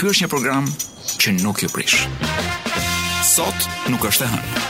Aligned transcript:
ky 0.00 0.08
është 0.08 0.24
një 0.24 0.28
program 0.32 0.64
që 1.20 1.32
nuk 1.44 1.58
ju 1.60 1.68
prish. 1.68 2.06
Sot 3.28 3.66
nuk 3.92 4.06
është 4.08 4.24
e 4.24 4.28
hënë. 4.32 4.60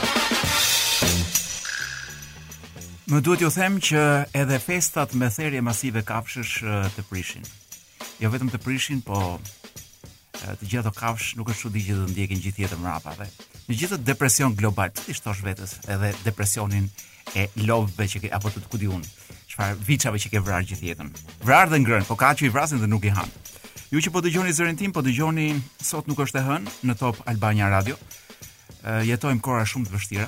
Më 3.13 3.21
duhet 3.23 3.45
ju 3.45 3.51
them 3.55 3.77
që 3.79 4.01
edhe 4.35 4.57
festat 4.59 5.13
me 5.15 5.29
therje 5.31 5.61
masive 5.63 6.03
kafshësh 6.09 6.55
të 6.97 7.03
prishin. 7.07 7.47
Jo 8.19 8.31
vetëm 8.33 8.51
të 8.51 8.59
prishin, 8.65 8.99
po 9.07 9.37
të 10.41 10.57
gjitha 10.67 10.83
ato 10.83 10.91
kafsh 10.99 11.37
nuk 11.39 11.53
është 11.53 11.63
çudi 11.63 11.85
që 11.87 11.95
do 12.01 12.09
ndjekin 12.11 12.43
gjithë 12.43 12.63
jetën 12.65 12.83
mrapave. 12.83 13.29
Në 13.69 13.77
gjithë 13.79 14.01
të 14.01 14.09
depresion 14.11 14.57
global, 14.59 14.91
ti 14.99 15.15
shtosh 15.15 15.45
vetes 15.47 15.77
edhe 15.87 16.11
depresionin 16.27 16.91
e 17.39 17.47
lovëve 17.71 18.09
që 18.15 18.23
ke, 18.25 18.33
apo 18.35 18.51
të, 18.51 18.65
të 18.67 18.73
kudi 18.75 18.91
unë, 18.97 19.15
çfarë 19.53 19.79
viçave 19.87 20.19
që 20.25 20.35
ke 20.35 20.43
vrarë 20.43 20.69
gjithë 20.73 20.87
jetën. 20.91 21.13
Vrarë 21.47 21.77
dhe 21.77 21.81
ngrënë, 21.85 22.09
po 22.11 22.19
ka 22.19 22.33
që 22.35 22.49
i 22.49 22.51
vrasin 22.51 22.83
dhe 22.83 22.91
nuk 22.91 23.07
i 23.07 23.15
hanë. 23.15 23.39
Ju 23.91 23.99
që 23.99 24.11
po 24.15 24.21
dëgjoni 24.23 24.53
zërin 24.55 24.77
tim, 24.79 24.93
po 24.95 25.01
dëgjoni 25.03 25.51
sot 25.83 26.05
nuk 26.07 26.21
është 26.23 26.39
e 26.39 26.41
hën 26.45 26.67
në 26.87 26.93
Top 26.95 27.17
Albania 27.27 27.67
Radio. 27.67 27.97
Uh, 28.87 29.01
jetojmë 29.03 29.43
kora 29.43 29.65
shumë 29.67 29.89
të 29.89 29.91
vështira, 29.91 30.27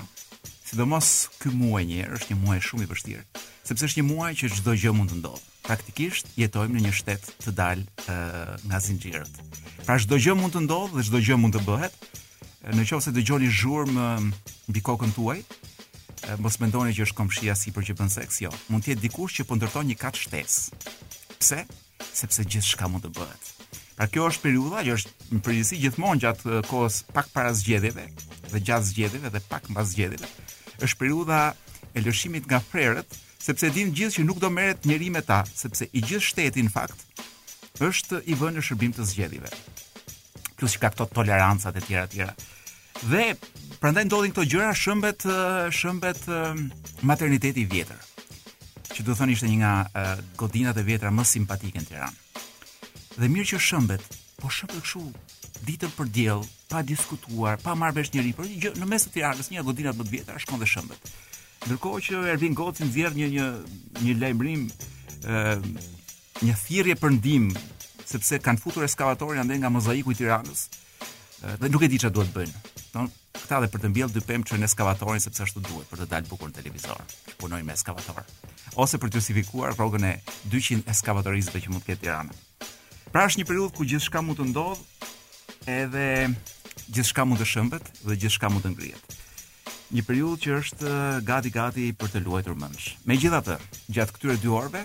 sidomos 0.68 1.12
ky 1.40 1.48
muaj 1.56 1.86
një 1.88 2.10
është 2.18 2.34
një 2.34 2.40
muaj 2.42 2.60
shumë 2.68 2.84
i 2.84 2.90
vështirë, 2.92 3.22
sepse 3.70 3.88
është 3.88 4.02
një 4.02 4.06
muaj 4.10 4.34
që 4.42 4.50
çdo 4.58 4.76
gjë 4.82 4.92
mund 4.98 5.14
të 5.16 5.20
ndodhë. 5.22 5.46
Praktikisht 5.64 6.34
jetojmë 6.36 6.76
në 6.76 6.84
një 6.84 6.92
shtet 6.98 7.30
të 7.46 7.54
dal 7.56 7.86
uh, 7.86 8.58
nga 8.68 8.82
zinxhirët. 8.84 9.40
Pra 9.88 9.96
çdo 10.04 10.20
gjë 10.20 10.36
mund 10.42 10.58
të 10.58 10.66
ndodhë 10.68 11.00
dhe 11.00 11.06
çdo 11.08 11.22
gjë 11.30 11.38
mund 11.46 11.56
të 11.56 11.64
bëhet. 11.70 11.96
Në 12.76 12.84
qofë 12.90 13.06
se 13.08 13.14
të 13.16 13.24
gjoni 13.24 13.48
më 13.96 14.10
mbi 14.68 14.82
kokën 14.88 15.16
tuaj, 15.16 15.38
mos 16.44 16.60
mendoni 16.64 16.92
që 17.00 17.08
është 17.08 17.16
komshia 17.18 17.56
si 17.60 17.72
për 17.76 17.88
që 17.92 17.96
bën 18.02 18.12
seks, 18.16 18.42
jo. 18.44 18.52
Mund 18.72 18.84
tjetë 18.86 19.00
dikush 19.08 19.40
që 19.40 19.48
pëndërton 19.50 19.88
po 19.88 19.88
një 19.88 19.98
katë 20.04 20.24
shtes. 20.26 20.60
Pse? 21.40 21.64
Sepse 22.14 22.44
gjithë 22.44 22.74
shka 22.76 22.88
mund 22.92 23.08
të 23.08 23.12
bëhet. 23.16 23.53
Pra 23.96 24.08
kjo 24.10 24.28
është 24.32 24.42
periudha, 24.48 24.80
që 24.88 24.94
është 24.98 25.36
në 25.38 25.42
përgjithësi 25.46 25.78
gjithmonë 25.84 26.22
gjatë 26.24 26.62
kohës 26.70 26.96
pak 27.14 27.28
para 27.34 27.52
zgjedhjeve 27.58 28.06
dhe 28.54 28.62
gjatë 28.66 28.88
zgjedhjeve 28.90 29.30
dhe 29.36 29.42
pak 29.50 29.68
mbas 29.74 29.92
zgjedhjeve, 29.92 30.30
është 30.82 31.00
periudha 31.04 31.42
e 31.94 32.02
lëshimit 32.02 32.48
nga 32.50 32.60
prerët, 32.72 33.18
sepse 33.44 33.70
dinë 33.76 33.94
gjithë 33.98 34.16
që 34.18 34.26
nuk 34.26 34.40
do 34.42 34.50
merret 34.50 34.88
njerë 34.90 35.12
me 35.14 35.22
ta, 35.28 35.44
sepse 35.46 35.86
i 35.92 36.02
gjithë 36.10 36.26
shteti 36.32 36.64
në 36.68 36.74
fakt 36.74 37.06
është 37.84 38.24
i 38.30 38.36
vënë 38.38 38.60
në 38.60 38.64
shërbim 38.70 38.92
të 38.94 39.04
zgjedhjeve. 39.10 39.50
Plus 40.58 40.76
që 40.76 40.82
ka 40.84 40.92
këto 40.94 41.08
toleranca 41.18 41.72
të 41.74 41.82
tjera 41.88 42.04
të 42.06 42.14
tjera. 42.16 42.36
Dhe 43.10 43.24
prandaj 43.82 44.04
ndodhin 44.08 44.34
këto 44.34 44.46
gjëra 44.54 44.74
shëmbet 44.78 45.26
shëmbet 45.74 46.26
materniteti 47.10 47.66
i 47.66 47.70
vjetër. 47.74 47.98
Që 48.94 49.06
do 49.08 49.16
thonë 49.18 49.34
ishte 49.34 49.50
një 49.50 49.58
nga 49.64 50.16
godinat 50.40 50.78
e 50.80 50.86
vjetra 50.86 51.10
më 51.12 51.26
simpatike 51.34 51.82
në 51.82 51.90
Tiranë 51.90 52.22
dhe 53.18 53.28
mirë 53.30 53.50
që 53.54 53.60
shëmbet, 53.62 54.06
po 54.42 54.50
shëmbet 54.52 54.82
këshu 54.84 55.04
ditën 55.68 55.92
për 55.96 56.10
diell, 56.14 56.42
pa 56.72 56.82
diskutuar, 56.86 57.60
pa 57.62 57.76
marrë 57.78 58.00
vesh 58.00 58.14
njeri, 58.16 58.32
por 58.36 58.48
gjë 58.50 58.72
në 58.82 58.88
mes 58.90 59.06
të 59.06 59.14
Tiranës, 59.18 59.50
një 59.54 59.64
godinë 59.68 59.94
do 59.96 60.06
të 60.08 60.14
vjetër 60.16 60.42
shkon 60.44 60.60
dhe 60.62 60.68
shëmbet. 60.70 61.12
Ndërkohë 61.68 62.02
që 62.08 62.24
Ervin 62.34 62.58
Goci 62.58 62.84
nxjerr 62.88 63.16
një 63.20 63.28
një 63.36 63.46
një 64.04 64.16
lajmrim 64.20 64.66
ë 65.24 65.36
një 66.44 66.58
thirrje 66.66 66.96
për 67.00 67.16
ndihmë 67.20 67.64
sepse 68.10 68.40
kanë 68.44 68.60
futur 68.66 68.84
ekskavatorin 68.88 69.44
ande 69.44 69.62
nga 69.62 69.72
mozaiku 69.72 70.12
i 70.14 70.18
Tiranës 70.20 70.66
dhe 71.62 71.70
nuk 71.72 71.86
e 71.88 71.92
di 71.94 72.02
çfarë 72.02 72.16
duhet 72.18 72.34
bëjnë. 72.34 72.64
Don 72.98 73.08
këta 73.44 73.62
dhe 73.64 73.72
për 73.74 73.84
të 73.86 73.92
mbjellë 73.94 74.16
dy 74.18 74.26
pemë 74.28 74.50
çon 74.50 74.68
ekskavatorin 74.68 75.24
sepse 75.24 75.46
ashtu 75.46 75.64
duhet 75.70 75.88
për 75.92 76.04
të 76.04 76.10
dalë 76.12 76.32
bukur 76.34 76.50
në 76.52 76.60
televizor. 76.60 77.00
Punojnë 77.40 77.64
me 77.70 77.78
ekskavator. 77.78 78.20
Ose 78.84 79.00
për 79.00 79.14
të 79.14 79.22
justifikuar 79.22 79.76
rrogën 79.78 80.10
e 80.12 80.14
200 80.52 80.84
ekskavatorizëve 80.92 81.64
që 81.64 81.72
mund 81.72 81.86
të 81.86 81.94
ketë 81.94 82.04
Tirana. 82.04 82.72
Pra 83.14 83.28
është 83.30 83.44
një 83.44 83.46
periudhë 83.46 83.76
ku 83.78 83.86
gjithçka 83.86 84.24
mund 84.26 84.40
të 84.40 84.46
ndodh, 84.50 84.80
edhe 85.70 86.06
gjithçka 86.90 87.28
mund 87.30 87.38
të 87.44 87.46
shëmbet 87.46 87.92
dhe 88.10 88.16
gjithçka 88.24 88.50
mund 88.50 88.66
të 88.66 88.72
ngrihet. 88.74 89.14
Një 89.94 90.04
periudhë 90.08 90.40
që 90.42 90.54
është 90.58 90.88
eh, 90.90 91.20
gati 91.28 91.52
gati 91.54 91.86
për 91.94 92.10
të 92.16 92.24
luajtur 92.26 92.58
mendsh. 92.58 92.88
Megjithatë, 93.06 93.60
gjatë 93.94 94.16
këtyre 94.18 94.40
dy 94.42 94.50
orëve 94.58 94.82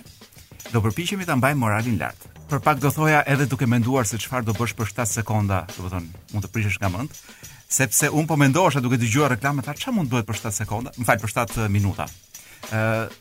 do 0.69 0.83
përpiqemi 0.85 1.25
ta 1.25 1.39
mbajmë 1.41 1.61
moralin 1.63 1.97
lart. 2.03 2.29
Për 2.53 2.61
pak 2.67 2.77
do 2.85 2.93
thoja 2.93 3.23
edhe 3.33 3.49
duke 3.49 3.65
menduar 3.65 4.05
se 4.05 4.21
çfarë 4.21 4.45
do 4.45 4.53
bësh 4.61 4.77
për 4.77 4.93
7 4.93 5.09
sekonda, 5.17 5.63
do 5.73 5.87
të 5.89 5.95
thonë, 5.95 6.23
mund 6.35 6.45
të 6.45 6.53
prishesh 6.53 6.77
nga 6.83 6.93
mend, 6.93 7.17
sepse 7.65 8.13
un 8.13 8.29
po 8.29 8.37
mendohesha 8.37 8.81
duke 8.85 9.01
dëgjuar 9.01 9.33
reklamën, 9.39 9.65
ta 9.65 9.73
çfarë 9.73 9.97
mund 10.03 10.09
të 10.13 10.19
bëhet 10.19 10.29
për 10.29 10.43
7 10.45 10.57
sekonda? 10.61 10.93
Më 11.01 11.09
fal, 11.09 11.23
për 11.25 11.33
7 11.39 11.63
eh, 11.65 11.71
minuta, 11.79 12.05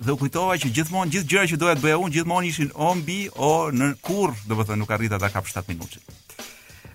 dhe 0.05 0.13
u 0.13 0.17
kujtova 0.21 0.57
që 0.61 0.71
gjithmonë 0.75 1.13
gjithë 1.15 1.31
gjërat 1.31 1.53
që 1.53 1.57
doja 1.63 1.75
të 1.79 1.85
bëja 1.85 1.99
unë 2.03 2.15
gjithmonë 2.17 2.49
ishin 2.51 2.71
o 2.75 2.91
mbi 2.99 3.19
o 3.37 3.71
në 3.73 3.93
kurr, 4.05 4.35
thënë 4.49 4.79
nuk 4.83 4.91
arrita 4.91 5.19
ta 5.19 5.31
kap 5.33 5.47
7 5.47 5.67
minutë. 5.73 6.01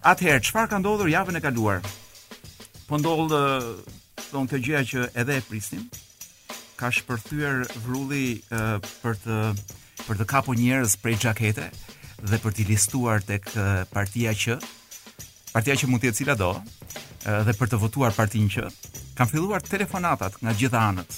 Atëherë, 0.03 0.43
çfarë 0.43 0.69
ka 0.73 0.79
ndodhur 0.81 1.09
javën 1.09 1.39
e 1.39 1.43
kaluar? 1.43 1.79
Po 2.89 2.99
ndodh 2.99 3.33
thon 4.29 4.47
kjo 4.49 4.59
gjëja 4.59 4.83
që 4.91 5.05
edhe 5.23 5.39
e 5.39 5.45
prisnim. 5.47 5.85
Ka 6.77 6.91
shpërthyer 6.91 7.63
vrulli 7.85 8.41
për 9.01 9.17
të 9.23 9.37
për 10.03 10.17
të 10.19 10.25
kapur 10.27 10.57
njerëz 10.59 10.97
prej 10.99 11.13
xhakete 11.21 11.69
dhe 12.29 12.39
për 12.43 12.55
t'i 12.57 12.65
listuar 12.67 13.23
tek 13.23 13.47
partia 13.93 14.33
që 14.35 14.57
partia 15.53 15.77
që 15.79 15.87
mund 15.87 16.03
të 16.03 16.09
jetë 16.09 16.19
cila 16.19 16.35
do 16.39 16.49
dhe 17.47 17.53
për 17.55 17.71
të 17.71 17.79
votuar 17.79 18.11
partinë 18.17 18.51
që 18.57 18.65
kanë 19.15 19.31
filluar 19.31 19.63
telefonatat 19.63 20.35
nga 20.43 20.51
gjitha 20.59 20.81
anët 20.89 21.15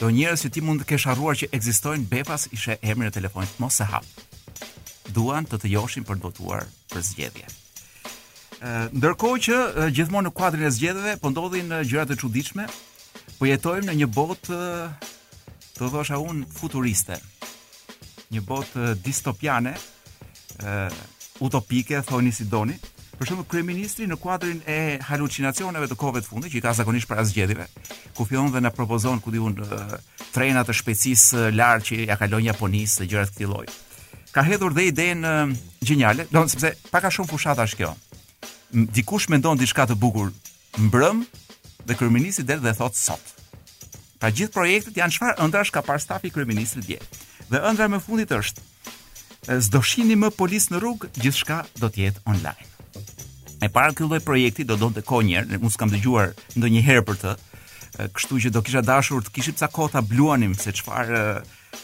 Do 0.00 0.08
njerëz 0.08 0.46
që 0.46 0.48
ti 0.54 0.60
mund 0.64 0.80
të 0.80 0.88
kesh 0.94 1.08
harruar 1.10 1.36
që 1.36 1.50
ekzistojnë 1.56 2.06
befas 2.08 2.46
ishe 2.56 2.78
emri 2.80 3.10
në 3.10 3.12
telefonit 3.18 3.58
mos 3.60 3.76
e 3.84 3.86
hap. 3.90 4.06
Duan 5.12 5.44
të 5.44 5.58
të 5.60 5.70
joshin 5.74 6.06
për 6.08 6.16
të 6.16 6.24
votuar 6.28 6.62
për 6.92 7.02
zgjedhje. 7.08 7.48
Ndërkohë 8.96 9.42
që 9.46 9.58
gjithmonë 9.98 10.28
në 10.28 10.32
kuadrin 10.38 10.64
e 10.68 10.72
zgjedhjeve 10.72 11.18
po 11.20 11.32
ndodhin 11.34 11.74
gjëra 11.84 12.06
të 12.08 12.16
çuditshme, 12.22 12.64
po 13.36 13.48
jetojmë 13.50 13.90
në 13.90 13.98
një 14.00 14.08
botë 14.16 14.56
të 15.76 15.90
thosha 15.92 16.16
un 16.24 16.46
futuriste. 16.56 17.20
Një 18.32 18.40
botë 18.48 18.94
distopiane, 19.04 19.74
utopike, 21.44 22.00
thoni 22.08 22.32
si 22.32 22.48
doni 22.48 22.78
për 23.20 23.28
shembull 23.28 23.46
kryeministri 23.52 24.06
në 24.08 24.16
kuadrin 24.16 24.62
e 24.70 24.76
halucinacioneve 25.04 25.90
të 25.90 25.96
kohëve 26.00 26.22
të 26.24 26.30
fundit 26.30 26.52
që 26.54 26.56
i 26.56 26.62
ka 26.64 26.70
zakonisht 26.78 27.08
para 27.10 27.24
zgjedhjeve, 27.28 27.66
ku 28.16 28.24
fillon 28.24 28.48
dhe 28.54 28.62
na 28.64 28.70
propozon 28.72 29.20
ku 29.20 29.32
diun 29.34 29.58
trena 30.32 30.62
të 30.64 30.76
shpejtësisë 30.78 31.42
lart 31.52 31.84
që 31.90 31.98
ja 32.08 32.16
kalon 32.20 32.46
Japonisë 32.46 33.02
dhe 33.02 33.08
gjëra 33.12 33.26
të 33.28 33.34
këtij 33.34 33.50
lloji. 33.50 33.74
Ka 34.32 34.46
hedhur 34.46 34.72
dhe 34.72 34.86
idenë 34.88 35.34
gjeniale, 35.84 36.24
do 36.32 36.46
sepse 36.48 36.72
paka 36.88 37.12
shumë 37.12 37.28
fushata 37.34 37.68
është 37.68 37.80
kjo. 37.82 37.92
Dikush 38.96 39.28
mendon 39.28 39.58
diçka 39.60 39.84
të 39.90 39.98
bukur 40.00 40.32
mbrëm 40.80 41.20
dhe 41.90 41.98
kryeministri 42.00 42.46
del 42.48 42.64
dhe 42.64 42.72
thot 42.80 42.96
sot. 42.96 43.20
Pra 44.20 44.32
gjithë 44.32 44.56
projektet 44.56 44.96
janë 44.96 45.18
çfarë 45.18 45.36
ëndrash 45.44 45.74
ka 45.76 45.84
parë 45.84 46.00
stafi 46.06 46.32
kryeministrit 46.32 46.88
dje. 46.88 47.00
Dhe 47.52 47.60
ëndra 47.68 47.90
më 47.92 48.00
fundit 48.06 48.32
është 48.32 48.68
s'do 49.68 49.80
shihni 49.90 50.16
më 50.20 50.30
polis 50.38 50.70
në 50.72 50.78
rrugë, 50.80 51.10
gjithçka 51.20 51.64
do 51.82 51.88
të 51.92 52.06
jetë 52.06 52.24
online. 52.30 52.66
Me 53.60 53.68
para 53.68 53.92
ky 53.92 54.04
lloj 54.08 54.22
projekti 54.24 54.64
do 54.64 54.72
donte 54.80 55.02
kohë 55.04 55.26
një 55.28 55.36
herë, 55.36 55.58
unë 55.60 55.70
s'kam 55.74 55.90
dëgjuar 55.92 56.30
ndonjëherë 56.56 57.02
për 57.10 57.18
të. 57.20 57.32
Kështu 58.16 58.38
që 58.46 58.52
do 58.54 58.62
kisha 58.64 58.80
dashur 58.86 59.20
të 59.26 59.32
kishim 59.36 59.56
ca 59.60 59.68
kohë 59.68 59.92
ta 59.92 60.00
bluanim 60.00 60.54
se 60.56 60.72
çfarë 60.78 61.20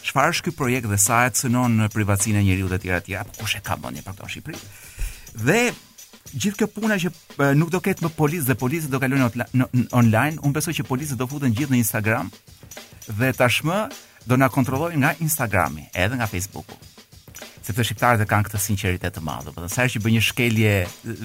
çfarë 0.07 0.31
është 0.33 0.45
ky 0.47 0.55
projekt 0.57 0.89
dhe 0.89 0.97
sa 1.03 1.19
e 1.27 1.33
cënon 1.37 1.77
në 1.81 1.91
privatësinë 1.93 2.41
e 2.41 2.45
njeriu 2.47 2.71
dhe 2.71 2.79
të 2.81 2.97
tjerë 3.05 3.29
të 3.29 3.37
Kush 3.37 3.59
e 3.59 3.61
ka 3.61 3.77
bënë 3.83 4.01
për 4.07 4.17
këtë 4.17 4.25
në 4.25 4.31
Shqipëri? 4.33 4.63
Dhe 5.49 5.59
gjithë 6.33 6.57
kjo 6.63 6.67
puna 6.77 6.97
që 7.03 7.13
nuk 7.61 7.69
do 7.75 7.83
ketë 7.85 8.07
më 8.07 8.11
policë 8.17 8.49
dhe 8.49 8.57
policët 8.63 8.91
do 8.95 9.01
kalojnë 9.03 9.69
online, 10.01 10.41
unë 10.41 10.57
besoj 10.57 10.73
që 10.81 10.87
policët 10.89 11.21
do 11.21 11.29
futen 11.29 11.53
gjithë 11.53 11.75
në 11.75 11.83
Instagram 11.83 12.33
dhe 13.21 13.29
tashmë 13.37 13.77
do 14.25 14.39
na 14.41 14.49
kontrollojnë 14.49 14.97
nga 15.03 15.13
Instagrami, 15.23 15.91
edhe 15.93 16.17
nga 16.19 16.25
Facebooku 16.27 16.73
sepse 17.61 17.83
shqiptarët 17.89 18.27
kanë 18.29 18.47
këtë 18.47 18.61
sinqeritet 18.61 19.15
të 19.17 19.23
madh. 19.25 19.47
Do 19.47 19.53
po 19.55 19.67
sa 19.69 19.83
herë 19.83 19.95
që 19.97 20.01
bën 20.05 20.15
një 20.17 20.23
shkelje 20.27 20.73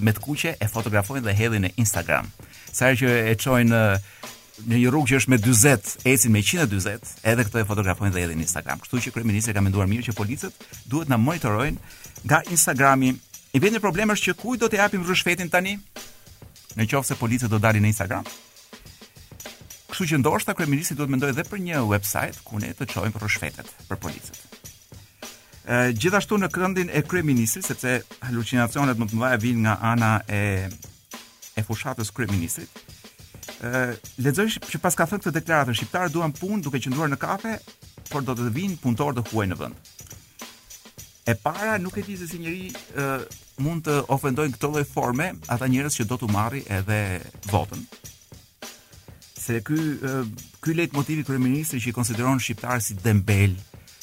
me 0.05 0.15
të 0.15 0.25
kuqe, 0.25 0.55
e 0.63 0.69
fotografojnë 0.71 1.25
dhe 1.29 1.35
hedhin 1.39 1.67
në 1.67 1.73
Instagram. 1.83 2.31
Sa 2.73 2.89
herë 2.91 3.01
që 3.03 3.17
e 3.31 3.35
çojnë 3.43 3.81
në 4.69 4.77
një 4.79 4.91
rrugë 4.93 5.13
që 5.13 5.19
është 5.21 5.33
me 5.33 5.39
40, 5.43 5.95
ecin 6.13 6.35
me 6.35 6.43
140, 6.45 7.15
edhe 7.33 7.47
këtë 7.49 7.63
e 7.63 7.69
fotografojnë 7.71 8.15
dhe 8.15 8.25
hedhin 8.27 8.41
në 8.43 8.47
Instagram. 8.49 8.83
Kështu 8.85 9.01
që 9.09 9.15
kryeministri 9.17 9.57
ka 9.57 9.63
menduar 9.65 9.89
mirë 9.91 10.11
që 10.11 10.17
policët 10.19 10.69
duhet 10.93 11.11
na 11.11 11.19
monitorojnë 11.21 12.25
nga 12.29 12.43
Instagrami. 12.53 13.13
I 13.57 13.61
vjen 13.61 13.75
një 13.77 13.83
problem 13.85 14.13
është 14.15 14.31
që 14.31 14.37
kujt 14.41 14.63
do 14.63 14.71
të 14.73 14.81
japim 14.81 15.03
rrushfetin 15.07 15.51
tani? 15.53 15.77
Në 16.77 16.87
qoftë 16.89 17.13
se 17.15 17.21
policët 17.21 17.53
do 17.53 17.59
dalin 17.63 17.85
në 17.85 17.93
Instagram. 17.93 18.29
Kështu 19.93 20.07
që 20.15 20.23
ndoshta 20.23 20.55
kryeministri 20.57 20.97
duhet 20.97 21.13
mendojë 21.13 21.35
edhe 21.37 21.45
për 21.53 21.61
një 21.67 21.85
website 21.91 22.41
ku 22.47 22.61
ne 22.63 22.73
të 22.73 22.89
çojmë 22.95 23.21
rrushfetet 23.21 23.69
për 23.91 24.01
policët 24.01 24.41
gjithashtu 25.93 26.37
në 26.41 26.49
këndin 26.51 26.89
e 26.91 27.03
kryeministrit 27.07 27.67
sepse 27.69 27.93
halucinacionet 28.27 28.99
më 28.99 29.07
të 29.11 29.19
mëdha 29.19 29.39
vijnë 29.43 29.61
nga 29.67 29.75
ana 29.95 30.13
e 30.27 30.41
e 31.55 31.61
fushatës 31.63 32.09
kryeministrit. 32.17 32.69
Ë 33.63 33.95
lexoj 34.25 34.47
që 34.59 34.79
pas 34.81 34.95
ka 34.97 35.05
thënë 35.07 35.21
këtë 35.21 35.35
deklaratë 35.39 35.75
shqiptarë 35.77 36.11
duan 36.15 36.33
punë 36.33 36.63
duke 36.65 36.81
qëndruar 36.81 37.11
në 37.13 37.19
kafe, 37.21 37.59
por 38.11 38.25
do 38.25 38.33
të 38.35 38.49
vinë 38.57 38.79
punëtorë 38.81 39.19
të 39.19 39.25
huaj 39.29 39.47
në 39.51 39.59
vend. 39.61 39.91
E 41.31 41.35
para 41.39 41.77
nuk 41.79 41.99
e 42.01 42.03
di 42.07 42.17
se 42.19 42.27
si 42.27 42.41
njëri 42.43 42.65
e, 42.73 43.11
mund 43.63 43.85
të 43.87 43.99
ofendojnë 44.17 44.57
këto 44.57 44.73
lloj 44.73 44.87
forme 44.89 45.29
ata 45.53 45.69
njerëz 45.71 46.01
që 46.01 46.09
do 46.11 46.17
të 46.19 46.31
marri 46.33 46.65
edhe 46.73 46.99
votën. 47.53 47.85
Se 49.43 49.61
ky 49.61 49.79
ky 50.63 50.75
lejt 50.79 50.97
motivi 50.97 51.27
kryeministri 51.27 51.83
që 51.85 51.93
i 51.93 51.95
konsideron 52.01 52.41
shqiptarë 52.43 52.81
si 52.83 52.97
dembel, 53.05 53.55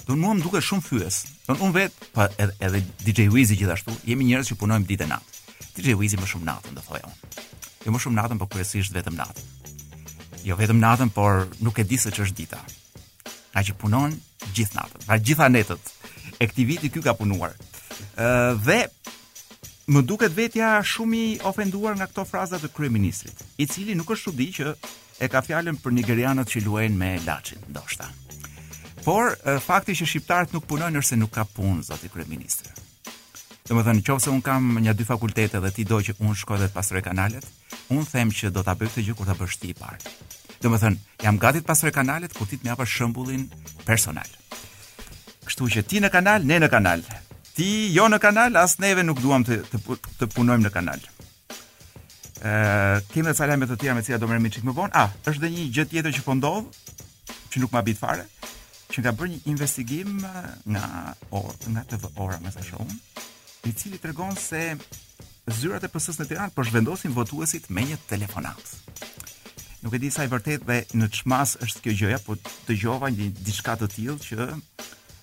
do 0.05 0.15
mua 0.15 0.37
më 0.37 0.45
duket 0.45 0.69
shumë 0.69 0.85
fyes, 0.85 1.23
unë 1.57 1.73
vetë, 1.73 2.07
pa, 2.13 2.27
edhe, 2.37 2.53
edhe 2.61 2.81
DJ 3.05 3.25
Wizi 3.33 3.55
gjithashtu, 3.57 3.93
jemi 4.05 4.25
njerëz 4.27 4.51
që 4.51 4.57
punojmë 4.61 4.85
ditë 4.85 5.07
e 5.07 5.07
natë. 5.09 5.37
DJ 5.79 5.95
Wizi 5.97 6.19
më 6.19 6.27
shumë 6.29 6.45
natën, 6.45 6.75
do 6.77 6.83
thoja 6.85 7.07
unë. 7.09 7.45
Jo 7.85 7.93
më 7.95 8.01
shumë 8.05 8.17
natën, 8.19 8.41
por 8.41 8.49
kërësisht 8.53 8.93
vetëm 8.93 9.17
natën. 9.17 9.49
Jo 10.45 10.59
vetëm 10.59 10.81
natën, 10.83 11.09
por 11.15 11.47
nuk 11.63 11.79
e 11.81 11.87
di 11.89 11.97
se 11.97 12.13
që 12.13 12.27
është 12.27 12.37
dita. 12.37 12.61
Nga 13.55 13.63
që 13.69 13.75
punon 13.81 14.13
gjithë 14.53 14.77
natën, 14.77 15.05
pra 15.07 15.17
gjitha 15.17 15.49
netët. 15.49 15.91
E 16.39 16.47
këtij 16.51 16.67
viti 16.69 16.91
kjo 16.93 17.01
ka 17.07 17.15
punuar. 17.19 17.55
Uh, 18.13 18.53
dhe 18.63 18.79
më 19.89 20.05
duket 20.07 20.35
vetja 20.37 20.77
shumë 20.85 21.17
i 21.25 21.33
ofenduar 21.49 21.97
nga 21.97 22.07
këto 22.11 22.27
fraza 22.29 22.61
të 22.61 22.69
kryeministrit, 22.75 23.41
i 23.57 23.65
cili 23.65 23.97
nuk 23.97 24.13
është 24.13 24.29
çudi 24.29 24.51
që 24.59 24.73
e 25.25 25.33
ka 25.33 25.41
fjalën 25.43 25.81
për 25.81 25.95
nigerianët 25.97 26.51
që 26.53 26.61
luajnë 26.67 26.95
me 26.99 27.15
laçin, 27.25 27.57
ndoshta. 27.73 28.05
Por 29.03 29.31
fakti 29.63 29.93
që 29.95 30.05
shqiptarët 30.07 30.51
nuk 30.53 30.65
punojnë 30.67 30.99
është 30.99 31.09
se 31.13 31.17
nuk 31.19 31.31
ka 31.33 31.45
punë 31.55 31.83
zoti 31.87 32.09
kryeminist. 32.11 32.67
Domethënë 33.69 34.01
në 34.01 34.05
qovë 34.07 34.23
se 34.25 34.31
un 34.33 34.41
kam 34.43 34.79
një 34.83 34.91
dy 34.97 35.05
fakultete 35.07 35.61
dhe 35.61 35.71
ti 35.73 35.85
do 35.87 36.01
që 36.03 36.15
un 36.19 36.35
shkoj 36.35 36.57
dhe 36.59 36.67
të 36.73 37.01
kanalet, 37.03 37.45
un 37.89 38.03
them 38.05 38.31
që 38.31 38.49
do 38.51 38.63
ta 38.63 38.75
bëj 38.75 38.89
këtë 38.89 39.03
gjë 39.07 39.13
kur 39.15 39.25
ta 39.27 39.35
bësh 39.39 39.57
ti 39.61 39.73
parë. 39.73 39.99
Domethënë 40.61 41.21
jam 41.23 41.37
gati 41.37 41.61
të 41.61 41.67
pastroj 41.69 41.91
kanalet 41.95 42.33
kur 42.33 42.47
ti 42.49 42.59
më 42.63 42.71
japësh 42.73 42.91
shembullin 42.95 43.47
personal. 43.87 44.27
Kështu 45.47 45.69
që 45.73 45.83
ti 45.87 46.01
në 46.03 46.09
kanal, 46.11 46.43
ne 46.43 46.59
në 46.59 46.69
kanal. 46.69 46.99
Ti 47.55 47.69
jo 47.95 48.09
në 48.11 48.19
kanal, 48.19 48.57
as 48.59 48.79
neve 48.79 49.03
nuk 49.03 49.21
duam 49.23 49.45
të 49.47 49.61
të, 49.69 49.97
të 50.19 50.27
punojmë 50.35 50.67
në 50.67 50.73
kanal. 50.75 50.99
Uh, 52.39 52.99
kemë 53.11 53.29
dhe 53.31 53.35
të 53.35 53.37
salajme 53.39 53.67
të 53.67 53.79
tjera 53.79 53.95
me 53.95 54.03
cila 54.03 54.17
do 54.19 54.27
më 54.27 54.49
qikë 54.51 54.67
më 54.67 54.75
vonë. 54.75 54.91
A, 54.95 55.07
ah, 55.07 55.15
është 55.27 55.43
dhe 55.45 55.49
një 55.55 55.65
gjë 55.75 55.87
tjetër 55.93 56.19
që 56.19 56.27
po 56.27 56.35
ndodhë 56.35 56.97
Që 57.49 57.57
nuk 57.63 57.71
ma 57.73 57.81
bitë 57.81 57.97
fare 57.97 58.27
që 58.89 59.03
ka 59.05 59.11
bërë 59.13 59.31
një 59.33 59.39
investigim 59.51 60.15
eh, 60.25 60.37
nga 60.73 60.85
or, 61.37 61.53
nga 61.73 61.83
TV 61.91 62.09
Ora 62.23 62.39
më 62.41 62.53
thashë 62.55 62.71
shumë, 62.73 62.97
i 63.69 63.73
cili 63.77 63.99
tregon 64.01 64.37
se 64.39 64.63
zyrat 65.59 65.85
e 65.85 65.91
PS-s 65.93 66.19
në 66.21 66.29
Tiranë 66.31 66.55
po 66.55 66.65
zhvendosin 66.65 67.13
votuesit 67.15 67.69
me 67.73 67.85
një 67.89 67.99
telefonat. 68.09 68.77
Nuk 69.83 69.93
e 69.95 70.01
di 70.01 70.09
sa 70.11 70.25
i 70.25 70.31
vërtet 70.31 70.65
dhe 70.67 70.79
në 70.99 71.07
çmas 71.19 71.53
është 71.63 71.83
kjo 71.85 71.93
gjëja, 72.01 72.19
po 72.25 72.35
dëgjova 72.67 73.09
një 73.15 73.29
diçka 73.47 73.77
të 73.79 73.87
tillë 73.93 74.17
që 74.25 74.49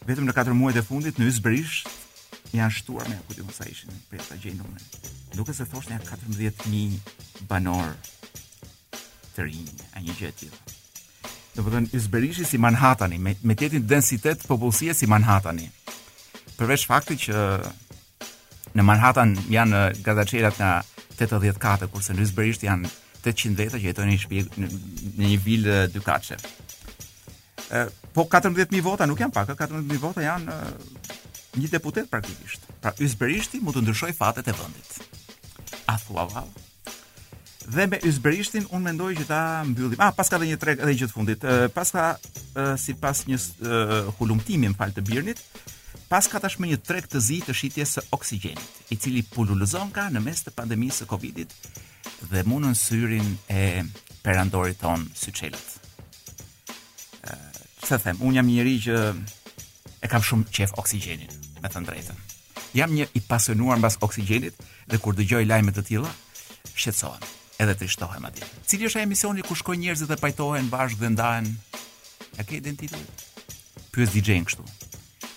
vetëm 0.08 0.28
në 0.28 0.36
4 0.38 0.54
muajt 0.56 0.80
e 0.80 0.86
fundit 0.86 1.18
në 1.20 1.28
Ysbrish 1.28 1.82
janë 2.56 2.76
shtuar 2.78 3.10
me 3.10 3.18
ku 3.26 3.50
sa 3.52 3.66
ishin 3.68 3.90
prej 4.08 4.22
ta 4.28 4.38
gjendur 4.40 4.70
Duke 5.34 5.52
se 5.52 5.66
thoshte 5.68 5.92
janë 5.92 6.06
14000 6.06 7.44
banor 7.50 7.90
të 9.34 9.50
rinj, 9.50 9.74
a 9.92 10.00
një 10.00 10.14
gjë 10.16 10.30
e 10.30 10.36
tillë 10.44 10.75
do 11.56 11.64
po 11.64 11.70
të 11.72 11.86
thënë 11.88 12.44
si 12.48 12.58
Manhattani, 12.60 13.18
me, 13.18 13.32
me 13.42 13.54
tetin 13.56 13.84
densitet 13.88 14.42
popullsie 14.48 14.94
si 14.94 15.08
Manhattani. 15.08 15.70
Përveç 16.56 16.84
faktit 16.88 17.22
që 17.26 17.46
në 18.76 18.84
Manhattan 18.84 19.32
janë 19.50 19.80
gazaçerat 20.04 20.60
nga 20.60 20.72
80 21.16 21.60
katë, 21.60 21.88
kurse 21.88 22.14
në 22.16 22.24
Izberisht 22.26 22.64
janë 22.68 22.90
800 23.22 23.56
veta 23.56 23.80
që 23.80 23.88
jetojnë 23.88 24.12
në 24.12 24.18
shtëpi 24.22 24.66
në 25.22 25.30
një 25.32 25.38
vilë 25.46 25.78
dykaçe. 25.96 26.36
Ë 27.72 27.86
po 28.16 28.26
14000 28.32 28.84
vota 28.84 29.08
nuk 29.08 29.20
janë 29.24 29.34
pak, 29.36 29.54
14000 29.56 30.00
vota 30.04 30.24
janë 30.26 30.60
një 31.56 31.72
deputet 31.72 32.10
praktikisht. 32.12 32.68
Pra 32.84 32.92
Izberishti 33.00 33.62
mund 33.64 33.80
të 33.80 33.86
ndryshoj 33.86 34.12
fatet 34.16 34.52
e 34.52 34.56
vendit. 34.60 35.00
A 35.88 35.96
thua 36.04 36.28
wow. 36.30 36.52
Dhe 37.66 37.86
me 37.90 37.98
Yzberishtin 38.06 38.68
unë 38.70 38.84
mendoj 38.86 39.08
që 39.18 39.24
ta 39.26 39.38
mbyllim. 39.66 39.98
Ah, 39.98 40.12
paska 40.14 40.38
edhe 40.38 40.46
një 40.52 40.58
treg 40.62 40.78
edhe 40.82 40.92
gjithë 41.00 41.12
fundit. 41.14 41.42
Uh, 41.44 41.64
eh, 41.66 41.68
paska 41.74 42.04
uh, 42.16 42.28
eh, 42.54 42.72
sipas 42.78 43.24
një 43.26 43.38
uh, 43.38 43.96
hulumtimi 44.18 44.70
në 44.70 44.78
fal 44.78 44.92
të 44.94 45.02
birnit, 45.08 45.40
paska 46.08 46.38
tashmë 46.44 46.70
një 46.72 46.78
treg 46.86 47.08
të 47.10 47.22
zi 47.28 47.40
të 47.42 47.56
shitjes 47.58 47.94
së 47.96 48.04
oksigjenit, 48.14 48.76
i 48.94 48.98
cili 49.02 49.24
pululozon 49.34 49.90
ka 49.94 50.06
në 50.14 50.22
mes 50.28 50.44
të 50.46 50.54
pandemisë 50.54 51.00
së 51.02 51.08
Covidit 51.10 51.56
dhe 52.30 52.44
mundon 52.46 52.74
syrin 52.78 53.34
e 53.50 53.82
perandorit 54.22 54.78
ton 54.84 55.02
syçelët. 55.18 55.66
Ëh, 57.26 57.32
uh, 57.34 57.56
çfarë 57.82 58.04
them? 58.06 58.22
Unë 58.28 58.38
jam 58.38 58.52
njëri 58.52 58.76
që 58.86 59.00
e 60.06 60.12
kam 60.12 60.22
shumë 60.22 60.52
qef 60.54 60.76
oksigjenin, 60.78 61.34
me 61.64 61.72
të 61.72 61.82
drejtën. 61.88 62.22
Jam 62.78 62.94
një 62.94 63.08
i 63.18 63.24
pasionuar 63.26 63.82
mbas 63.82 63.98
oksigjenit 64.06 64.54
dhe 64.86 65.02
kur 65.02 65.18
dëgjoj 65.18 65.42
lajme 65.48 65.72
të 65.74 65.84
tilla, 65.90 66.14
shqetësohem 66.76 67.26
edhe 67.62 67.74
të 67.76 67.86
shtohem 67.94 68.26
aty. 68.28 68.44
Cili 68.68 68.88
është 68.88 69.00
ai 69.00 69.04
emisioni 69.06 69.44
ku 69.46 69.56
shkojnë 69.56 69.82
njerëzit 69.86 70.10
dhe 70.10 70.18
pajtohen 70.20 70.70
bashkë 70.72 71.00
dhe 71.00 71.10
ndahen? 71.14 71.48
A 72.38 72.44
ke 72.44 72.58
identitet? 72.58 73.24
Pyet 73.92 74.12
DJ-n 74.12 74.44
kështu. 74.48 74.64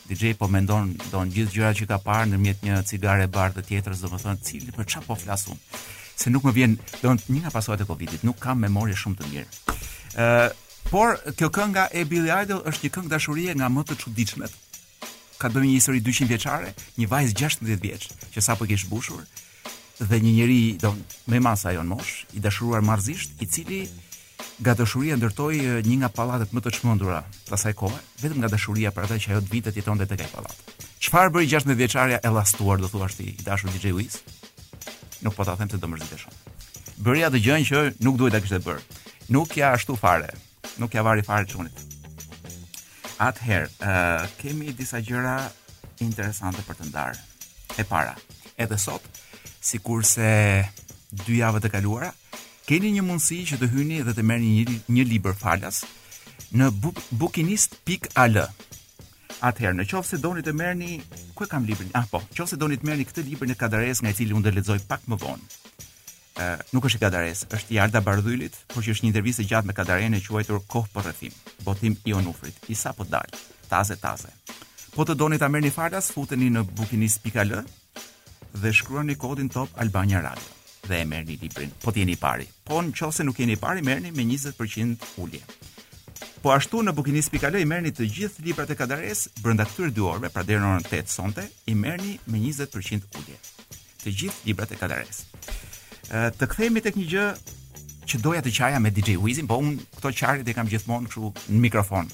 DJ 0.10 0.34
po 0.38 0.48
mendon 0.52 0.92
don 1.14 1.30
gjithë 1.32 1.54
gjërat 1.56 1.78
që 1.82 1.88
ka 1.92 2.00
parë 2.04 2.32
ndërmjet 2.32 2.64
një 2.66 2.80
cigare 2.92 3.28
bardhë 3.32 3.60
të 3.60 3.68
tjetrës, 3.72 4.00
domethënë 4.04 4.42
cili 4.44 4.74
për 4.76 4.88
çfarë 4.94 5.06
po 5.08 5.18
flasun? 5.24 5.60
Se 6.20 6.32
nuk 6.34 6.48
më 6.48 6.54
vjen, 6.56 6.74
don 7.04 7.20
një 7.30 7.44
nga 7.44 7.52
pasojat 7.56 7.84
e 7.86 7.90
Covidit, 7.90 8.24
nuk 8.28 8.40
kam 8.44 8.60
memorie 8.66 8.98
shumë 9.00 9.20
të 9.20 9.28
mirë. 9.32 9.60
Ë, 10.20 10.24
uh, 10.24 10.72
por 10.90 11.14
kjo 11.40 11.52
kënga 11.56 11.86
e 11.94 12.02
Billy 12.10 12.34
Idol 12.34 12.66
është 12.68 12.86
një 12.88 12.94
këngë 12.96 13.14
dashurie 13.14 13.54
nga 13.56 13.70
më 13.72 13.86
të 13.88 14.00
çuditshmet. 14.02 14.58
Ka 15.40 15.48
bërë 15.54 15.70
një 15.70 15.76
histori 15.78 16.02
200 16.04 16.28
vjeçare, 16.34 16.74
një 16.98 17.08
vajzë 17.14 17.38
16 17.46 17.80
vjeç, 17.86 18.10
që 18.34 18.40
sapo 18.44 18.66
kish 18.68 18.90
bushur, 18.90 19.22
dhe 20.00 20.20
një 20.22 20.32
njeri 20.34 20.62
do 20.80 20.94
me 21.28 21.40
masa 21.44 21.74
në 21.76 21.84
mosh, 21.84 22.24
i 22.34 22.40
dashuruar 22.40 22.82
marrëzisht, 22.86 23.42
i 23.44 23.48
cili 23.48 23.80
nga 24.64 24.74
dashuria 24.76 25.16
ndërtoi 25.20 25.82
një 25.84 25.96
nga 26.00 26.10
pallatet 26.16 26.52
më 26.56 26.62
të 26.64 26.72
qmëndura 26.78 27.22
të 27.48 27.54
asaj 27.56 27.74
vetëm 28.22 28.38
nga 28.40 28.48
dashuria 28.48 28.92
për 28.92 29.06
ata 29.08 29.16
që 29.20 29.32
ajo 29.34 29.42
vitet 29.52 29.76
jetonte 29.76 30.06
tek 30.08 30.22
ai 30.24 30.30
pallat. 30.32 30.56
Çfarë 31.00 31.34
bëri 31.34 31.48
16 31.52 31.76
vjeçaria 31.76 32.20
e 32.24 32.30
llastuar, 32.32 32.80
do 32.80 32.88
thua 32.88 33.08
ti, 33.08 33.36
i 33.40 33.44
dashur 33.44 33.72
DJ 33.72 33.92
Luis? 33.92 34.20
Nuk 35.22 35.36
po 35.36 35.44
ta 35.44 35.56
them 35.56 35.70
se 35.70 35.78
do 35.78 35.88
shumë. 35.88 36.36
Bëri 37.04 37.24
dhe 37.32 37.40
gjënë 37.40 37.66
që 37.68 37.84
nuk 38.04 38.18
duhet 38.18 38.34
ta 38.34 38.40
kishte 38.40 38.60
bërë. 38.60 38.82
Nuk 39.30 39.58
ja 39.58 39.74
ashtu 39.74 39.96
fare. 39.96 40.32
Nuk 40.78 40.94
ja 40.94 41.02
vari 41.04 41.22
fare 41.24 41.46
çunit. 41.46 41.76
Atëherë, 43.20 43.68
uh, 43.84 44.28
kemi 44.40 44.74
disa 44.76 45.00
gjëra 45.00 45.52
interesante 46.00 46.64
për 46.68 46.76
të 46.80 46.88
ndarë. 46.88 47.20
E 47.80 47.84
para, 47.88 48.16
edhe 48.58 48.76
sot 48.80 49.04
si 49.70 49.78
kurse 49.78 50.30
dy 51.26 51.36
javët 51.42 51.68
e 51.68 51.72
kaluara, 51.74 52.10
keni 52.70 52.90
një 52.96 53.04
mundësi 53.06 53.38
që 53.52 53.60
të 53.62 53.70
hyni 53.74 54.02
dhe 54.08 54.16
të 54.18 54.26
merë 54.30 54.46
një, 54.48 54.78
një 54.96 55.04
liber 55.12 55.38
falas 55.38 55.84
në 56.58 56.72
bu, 56.82 56.94
bukinist.al 57.22 58.42
Atëherë, 59.40 59.78
në 59.80 59.86
qofë 59.92 60.10
se 60.10 60.18
doni 60.24 60.42
të 60.44 60.52
merë 60.62 60.78
një, 60.82 60.90
ku 61.38 61.46
e 61.46 61.52
kam 61.52 61.64
liber 61.70 61.86
Ah, 61.96 62.02
po, 62.12 62.20
qofë 62.36 62.56
se 62.56 62.58
doni 62.60 62.76
të 62.80 62.90
merë 62.90 63.04
një 63.04 63.10
këtë 63.12 63.24
liber 63.28 63.48
në 63.52 63.56
kadares 63.62 64.02
nga 64.04 64.12
i 64.14 64.18
cili 64.18 64.34
unë 64.38 64.48
dhe 64.50 64.56
ledzoj 64.58 64.76
pak 64.90 65.06
më 65.12 65.16
vonë. 65.22 65.50
Uh, 66.40 66.58
nuk 66.76 66.86
është 66.90 67.00
i 67.02 67.04
kadares, 67.06 67.44
është 67.58 67.74
i 67.76 67.80
arda 67.84 68.02
bardhylit, 68.04 68.56
por 68.74 68.84
që 68.84 68.96
është 68.98 69.06
një 69.06 69.12
intervjise 69.14 69.46
gjatë 69.52 69.70
me 69.70 69.78
kadarene 69.78 70.20
e 70.20 70.24
quajtur 70.26 70.60
kohë 70.74 70.92
për 70.96 70.98
po 71.00 71.06
rëthim, 71.08 71.38
botim 71.68 71.96
i 72.10 72.16
onufrit, 72.20 72.60
isa 72.76 72.92
po 73.00 73.04
dalë, 73.08 73.40
taze, 73.72 73.96
taze. 74.04 74.32
Po 74.98 75.04
të 75.08 75.16
doni 75.20 75.40
ta 75.42 75.48
merë 75.52 75.68
një 75.70 75.74
falas, 75.78 76.10
futeni 76.16 76.50
në 76.56 76.64
bukinist.al 76.80 77.60
dhe 78.54 78.74
shkruani 78.74 79.16
kodin 79.16 79.48
top 79.50 79.70
Albania 79.82 80.22
Radio 80.24 80.44
dhe 80.88 80.96
e 81.00 81.06
merrni 81.06 81.38
librin. 81.42 81.70
Po 81.84 81.92
t'jeni 81.94 82.16
pari. 82.18 82.48
Po 82.66 82.82
në 82.82 82.94
qoftë 82.98 83.26
nuk 83.28 83.38
jeni 83.40 83.56
pari, 83.62 83.82
merrni 83.86 84.12
me 84.12 84.24
20% 84.24 85.06
ulje. 85.22 85.42
Po 86.42 86.54
ashtu 86.56 86.82
në 86.84 86.94
bukinis.al 86.96 87.58
i 87.60 87.66
merrni 87.68 87.92
të 87.94 88.08
gjithë 88.16 88.46
librat 88.46 88.70
e 88.72 88.78
Kadares 88.80 89.26
brenda 89.44 89.66
këtyre 89.68 89.92
dy 89.94 90.02
orëve, 90.08 90.30
pra 90.34 90.44
deri 90.48 90.62
në 90.64 90.70
orën 90.72 90.88
8 90.90 91.12
sonte, 91.14 91.46
i 91.70 91.76
merrni 91.76 92.16
me 92.32 92.40
20% 92.40 93.20
ulje. 93.20 93.38
Të 94.04 94.14
gjithë 94.22 94.48
librat 94.48 94.72
e 94.74 94.80
Kadares. 94.80 95.22
Të 96.10 96.46
të 96.46 96.76
i 96.78 96.82
tek 96.88 96.96
një 96.98 97.06
gjë 97.12 97.28
që 98.10 98.20
doja 98.26 98.42
të 98.42 98.56
qaja 98.58 98.80
me 98.82 98.90
DJ 98.92 99.18
Wizin, 99.22 99.46
po 99.48 99.56
un 99.62 99.76
këto 100.00 100.12
qarit 100.18 100.48
e 100.50 100.54
kam 100.58 100.68
gjithmonë 100.68 101.10
në 101.10 101.60
mikrofon, 101.68 102.10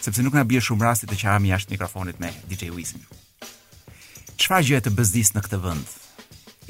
sepse 0.00 0.22
nuk 0.22 0.34
na 0.38 0.44
bie 0.46 0.60
shumë 0.62 0.84
rasti 0.86 1.06
të 1.10 1.16
qaham 1.22 1.44
jashtë 1.50 1.70
mikrofonit 1.74 2.20
me 2.20 2.30
DJ 2.48 2.70
Wizin 2.70 3.02
çfarë 4.40 4.70
gjë 4.70 4.78
të 4.86 4.90
bezdis 4.96 5.30
në 5.34 5.40
këtë 5.44 5.58
vend? 5.66 5.88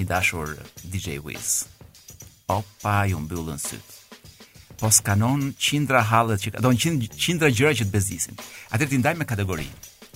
I 0.03 0.05
dashur 0.11 0.57
DJ 0.91 1.21
Wiz. 1.23 1.67
Opa, 2.51 2.97
ju 3.07 3.21
mbyllën 3.23 3.61
syt. 3.63 3.93
Po 4.81 4.91
skanon 4.91 5.51
qindra 5.61 6.01
hallet 6.11 6.43
që 6.43 6.51
don 6.67 6.75
qindra 6.81 7.51
gjëra 7.55 7.73
që 7.79 7.85
të 7.87 7.95
bezdisin. 7.95 8.35
Atë 8.75 8.89
ti 8.91 8.99
ndaj 8.99 9.15
me 9.21 9.27
kategori. 9.29 9.69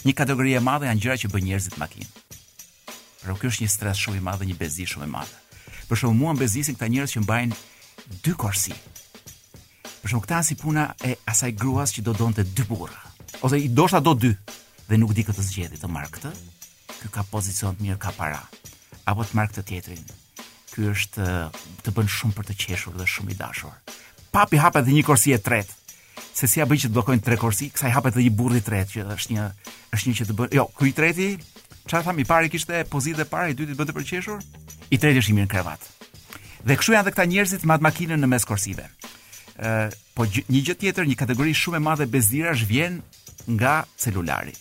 Një 0.04 0.14
kategori 0.18 0.56
e 0.58 0.62
madhe 0.66 0.88
janë 0.90 1.04
gjërat 1.04 1.22
që 1.22 1.30
bën 1.34 1.46
njerëzit 1.46 1.76
makinë. 1.82 2.10
Por 3.22 3.38
kjo 3.38 3.52
është 3.52 3.64
një 3.68 3.72
stres 3.76 4.02
shumë 4.02 4.18
i 4.18 4.24
madh 4.26 4.42
dhe 4.42 4.50
një 4.50 4.58
bezi 4.58 4.88
shumë 4.90 5.06
e 5.06 5.12
madhe. 5.14 5.38
Për 5.86 6.00
shembull, 6.00 6.18
mua 6.24 6.34
mbezisin 6.34 6.74
këta 6.74 6.90
njerëz 6.90 7.14
që 7.14 7.22
mbajnë 7.22 7.60
dy 8.24 8.34
korsi. 8.40 8.74
Për 10.02 10.06
shembull, 10.10 10.26
këta 10.26 10.42
si 10.50 10.58
puna 10.58 10.88
e 11.06 11.14
asaj 11.30 11.52
gruas 11.60 11.94
që 11.94 12.02
do 12.02 12.16
donte 12.18 12.42
dy 12.44 12.66
burra 12.66 12.98
ose 13.44 13.58
i 13.62 13.68
doshta 13.70 14.00
do 14.02 14.14
dy 14.18 14.32
dhe 14.88 14.96
nuk 14.98 15.12
di 15.16 15.22
këtë 15.26 15.42
zgjedhje 15.44 15.80
të 15.82 15.88
marr 15.92 16.08
këtë, 16.14 16.30
ky 17.04 17.12
ka 17.18 17.24
pozicion 17.28 17.76
të 17.76 17.84
mirë 17.84 18.00
ka 18.00 18.12
para 18.16 18.40
apo 19.04 19.24
të 19.28 19.36
marr 19.36 19.50
këtë 19.52 19.64
tjetrin 19.68 20.04
ky 20.72 20.88
është 20.88 21.26
të 21.84 21.92
bën 21.94 22.08
shumë 22.16 22.36
për 22.38 22.46
të 22.50 22.56
qeshur 22.62 22.96
dhe 22.96 23.06
shumë 23.14 23.34
i 23.34 23.40
dashur 23.40 23.74
papi 24.32 24.60
hapet 24.62 24.86
dhe 24.88 24.94
një 24.96 25.04
korsi 25.08 25.34
e 25.36 25.40
tretë 25.48 25.82
se 26.34 26.48
si 26.50 26.62
a 26.64 26.68
bëj 26.70 26.80
që 26.84 26.88
të 26.88 26.94
bllokojnë 26.96 27.24
tre 27.28 27.36
korsi 27.40 27.68
kësaj 27.74 27.92
hapet 27.98 28.16
edhe 28.16 28.24
një 28.28 28.32
burri 28.40 28.62
i 28.62 28.66
tretë 28.68 28.92
që 28.94 29.18
është 29.18 29.36
një 29.36 29.48
është 29.98 30.08
një 30.12 30.16
që 30.22 30.28
të 30.30 30.38
bën 30.40 30.56
jo 30.58 30.64
ku 30.78 30.88
i 30.88 30.94
treti 31.00 31.28
çfarë 31.84 32.06
tham 32.08 32.22
i 32.24 32.28
pari 32.30 32.52
kishte 32.54 32.80
pozitë 32.94 33.26
e 33.26 33.30
parë 33.34 33.52
i 33.52 33.58
dyti 33.60 33.76
bën 33.78 33.90
të 33.90 33.96
përqeshur 34.00 34.40
i 34.40 34.98
treti 35.04 35.20
është 35.20 35.34
i 35.34 35.38
mirë 35.38 35.50
në 35.50 35.54
krevat 35.56 35.88
dhe 36.64 36.78
kështu 36.80 36.96
janë 36.96 37.08
dhe 37.10 37.14
këta 37.18 37.28
njerëzit 37.34 37.68
me 37.68 37.76
atë 37.76 37.88
makinën 37.90 38.24
në 38.24 38.32
mes 38.32 38.48
korsive 38.48 38.88
ë 39.60 39.90
po 40.16 40.24
një 40.30 40.64
gjë 40.70 40.78
tjetër 40.80 41.10
një 41.12 41.18
kategori 41.20 41.54
shumë 41.60 41.82
e 41.82 41.86
madhe 41.90 42.08
bezdirash 42.16 42.64
vjen 42.70 43.02
nga 43.58 43.76
celulari 44.00 44.56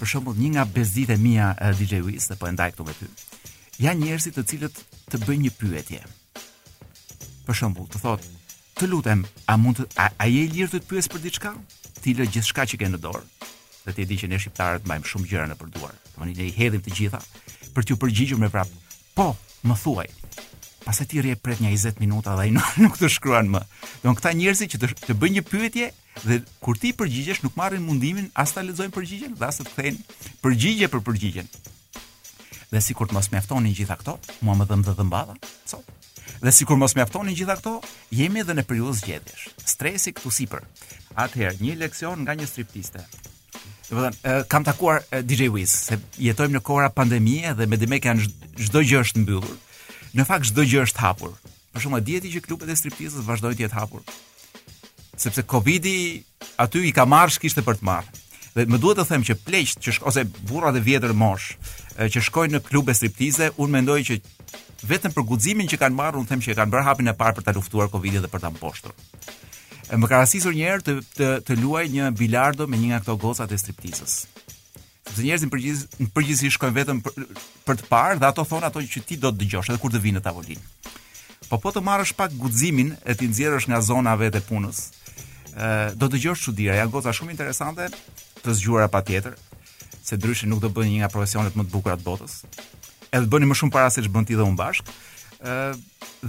për 0.00 0.08
shembull 0.14 0.38
një 0.40 0.50
nga 0.54 0.64
bezdit 0.74 1.10
mia 1.20 1.50
DJ 1.78 2.00
Wiz, 2.06 2.30
dhe 2.30 2.36
po 2.40 2.48
e 2.48 2.52
ndaj 2.56 2.72
këtu 2.72 2.86
me 2.88 2.94
ty. 2.96 3.08
Ja 3.84 3.92
njerëzit 3.96 4.36
të 4.36 4.44
cilët 4.50 4.80
të 5.12 5.20
bëjnë 5.26 5.46
një 5.46 5.52
pyetje. 5.60 6.00
Për 7.46 7.58
shembull, 7.60 7.88
të 7.92 8.00
thotë, 8.04 8.32
"Të 8.78 8.88
lutem, 8.92 9.26
a 9.52 9.56
mund 9.60 9.80
të 9.82 9.86
a, 10.04 10.06
a 10.22 10.26
je 10.28 10.44
i 10.46 10.50
lirë 10.54 10.72
të 10.72 10.80
të 10.80 10.88
pyes 10.90 11.10
për 11.12 11.22
diçka? 11.24 11.52
Ti 12.02 12.14
lë 12.16 12.28
gjithçka 12.32 12.64
që 12.72 12.78
ke 12.80 12.86
në 12.94 13.00
dorë." 13.04 13.24
Dhe 13.84 13.92
ti 13.96 14.02
e 14.04 14.08
di 14.08 14.16
që 14.20 14.28
ne 14.32 14.38
shqiptarët 14.40 14.84
mbajmë 14.88 15.08
shumë 15.10 15.28
gjëra 15.30 15.46
në 15.50 15.56
përduar. 15.60 15.94
Domani 16.14 16.34
ne 16.38 16.46
i 16.48 16.56
hedhim 16.58 16.80
të 16.84 16.90
gjitha 16.96 17.20
për 17.74 17.82
t'ju 17.84 17.96
përgjigjur 18.02 18.38
me 18.40 18.50
prap. 18.52 18.68
Po, 19.16 19.36
më 19.68 19.74
thuaj, 19.82 20.08
pastaj 20.90 21.06
ti 21.06 21.20
rje 21.22 21.36
pret 21.38 21.60
një 21.62 21.68
20 21.70 22.00
minuta 22.02 22.32
dhe 22.34 22.48
ai 22.48 22.52
nuk, 22.56 22.68
nuk 22.82 22.96
të 22.98 23.10
shkruan 23.14 23.46
më. 23.52 23.60
Don 24.02 24.16
këta 24.18 24.32
njerëz 24.36 24.64
që 24.74 24.80
të, 24.82 24.88
të 25.06 25.14
bëjnë 25.22 25.36
një 25.38 25.42
pyetje 25.46 25.90
dhe 26.26 26.40
kur 26.66 26.78
ti 26.82 26.90
përgjigjesh 26.98 27.44
nuk 27.46 27.54
marrin 27.58 27.84
mundimin 27.86 28.26
as 28.42 28.50
ta 28.56 28.64
lexojnë 28.66 28.94
përgjigjen 28.96 29.36
dhe 29.38 29.46
as 29.46 29.60
të 29.60 29.68
thënë 29.76 30.16
përgjigje 30.42 30.88
për 30.90 31.04
përgjigjen. 31.06 31.50
Dhe 32.70 32.82
sikur 32.82 33.10
të 33.10 33.16
mos 33.20 33.30
mjaftonin 33.32 33.74
gjitha 33.74 33.96
këto, 34.00 34.16
mua 34.46 34.56
më 34.58 34.66
dhëm 34.70 34.82
dhe 34.86 34.96
dhëmbava, 34.98 35.34
sot. 35.70 35.86
Dhe 36.42 36.52
sikur 36.54 36.78
mos 36.78 36.94
mjaftonin 36.98 37.34
gjitha 37.38 37.56
këto, 37.60 37.76
jemi 38.14 38.42
edhe 38.44 38.54
në 38.56 38.66
periudhë 38.70 38.98
zgjedhjesh. 39.02 39.48
Stresi 39.72 40.12
këtu 40.16 40.30
sipër. 40.34 40.66
Atëherë, 41.18 41.58
një 41.62 41.74
leksion 41.84 42.22
nga 42.24 42.36
një 42.38 42.46
striptiste. 42.50 43.02
Do 43.90 43.98
po 43.98 44.12
kam 44.50 44.66
takuar 44.66 45.02
DJ 45.26 45.50
Wiz, 45.50 45.72
se 45.90 45.98
jetojmë 46.22 46.58
në 46.58 46.62
kohëra 46.66 46.92
pandemie 46.94 47.50
dhe 47.58 47.66
me 47.66 47.78
dimë 47.82 47.98
që 48.06 48.30
çdo 48.66 48.84
gjë 48.86 49.02
është 49.02 49.24
mbyllur 49.24 49.50
në 50.16 50.24
fakt 50.26 50.48
çdo 50.50 50.64
gjë 50.66 50.82
është 50.88 51.04
hapur. 51.04 51.34
Për 51.70 51.84
shumë, 51.84 52.00
dieti 52.06 52.32
që 52.34 52.42
klubet 52.46 52.70
e 52.72 52.76
striptizës 52.76 53.26
vazhdojnë 53.28 53.58
të 53.60 53.66
jetë 53.66 53.78
hapur. 53.78 54.02
Sepse 55.20 55.44
Covidi 55.48 56.22
aty 56.60 56.82
i 56.88 56.92
ka 56.96 57.04
marrë 57.08 57.36
shkishte 57.36 57.62
për 57.66 57.78
të 57.80 57.86
marrë. 57.90 58.16
Dhe 58.56 58.64
më 58.66 58.80
duhet 58.82 58.98
të 58.98 59.06
them 59.12 59.22
që 59.28 59.36
pleqt 59.46 59.82
që 59.84 59.94
shko, 59.94 60.10
ose 60.10 60.24
burrat 60.50 60.74
e 60.74 60.82
vjetër 60.82 61.14
mosh 61.20 61.52
që 62.00 62.22
shkojnë 62.26 62.56
në 62.56 62.62
klube 62.66 62.94
striptize, 62.98 63.52
unë 63.62 63.76
mendoj 63.76 64.00
që 64.08 64.16
vetëm 64.90 65.14
për 65.14 65.26
guximin 65.30 65.68
që 65.70 65.78
kanë 65.78 65.98
marrë, 66.00 66.18
unë 66.24 66.30
them 66.32 66.42
që 66.42 66.56
kanë 66.58 66.72
bërë 66.72 66.86
hapin 66.88 67.12
e 67.12 67.14
parë 67.20 67.36
për 67.38 67.46
ta 67.46 67.54
luftuar 67.54 67.90
Covidin 67.92 68.24
dhe 68.24 68.32
për 68.32 68.42
ta 68.42 68.50
mposhtur. 68.50 68.96
Më 69.90 70.08
ka 70.10 70.22
rastisur 70.22 70.54
një 70.54 70.66
herë 70.72 70.86
të, 70.88 70.94
të 71.18 71.28
të 71.46 71.56
luaj 71.62 71.84
një 71.94 72.10
bilardo 72.18 72.66
me 72.70 72.78
një 72.78 72.90
nga 72.90 73.00
ato 73.04 73.16
gocat 73.22 73.54
e 73.54 73.58
striptizës. 73.58 74.18
Zë 75.16 75.24
njerëzit 75.26 75.50
në 75.98 76.08
përgjithësi 76.14 76.50
shkojnë 76.54 76.76
vetëm 76.76 77.00
për, 77.02 77.26
për, 77.66 77.78
të 77.80 77.86
parë 77.90 78.18
dhe 78.20 78.28
ato 78.28 78.44
thon 78.46 78.64
ato 78.66 78.82
që 78.84 79.02
ti 79.08 79.16
do 79.18 79.30
të 79.32 79.40
dëgjosh 79.42 79.70
edhe 79.72 79.80
kur 79.82 79.92
të 79.92 80.00
vinë 80.04 80.18
në 80.20 80.24
tavolinë. 80.26 80.64
Po 81.50 81.58
po 81.58 81.72
të 81.74 81.82
marrësh 81.82 82.12
pak 82.18 82.34
guximin 82.38 82.92
e 83.10 83.16
ti 83.18 83.26
nxjerrësh 83.30 83.66
nga 83.70 83.80
zona 83.82 84.14
vetë 84.20 84.38
e 84.42 84.46
punës. 84.46 84.80
Ë 85.54 85.92
do 85.98 86.06
të 86.06 86.16
dëgjosh 86.18 86.44
çuditëra, 86.46 86.78
janë 86.82 86.94
goca 86.94 87.14
shumë 87.16 87.34
interesante 87.34 87.88
të 88.44 88.54
zgjuara 88.60 88.90
patjetër, 88.92 89.34
se 90.04 90.18
ndryshe 90.18 90.46
nuk 90.50 90.62
do 90.64 90.70
bëni 90.70 90.94
një 90.96 91.04
nga 91.04 91.12
profesionet 91.14 91.56
më 91.58 91.66
të 91.66 91.74
bukura 91.74 91.98
të 91.98 92.06
botës. 92.06 92.38
Edhe 93.10 93.26
bëni 93.26 93.48
më 93.50 93.58
shumë 93.58 93.74
para 93.74 93.90
se 93.90 94.04
të 94.06 94.12
bëni 94.14 94.30
ti 94.30 94.38
dhe 94.38 94.46
unë 94.46 94.60
bashkë. 94.60 94.94
Ë 95.42 95.54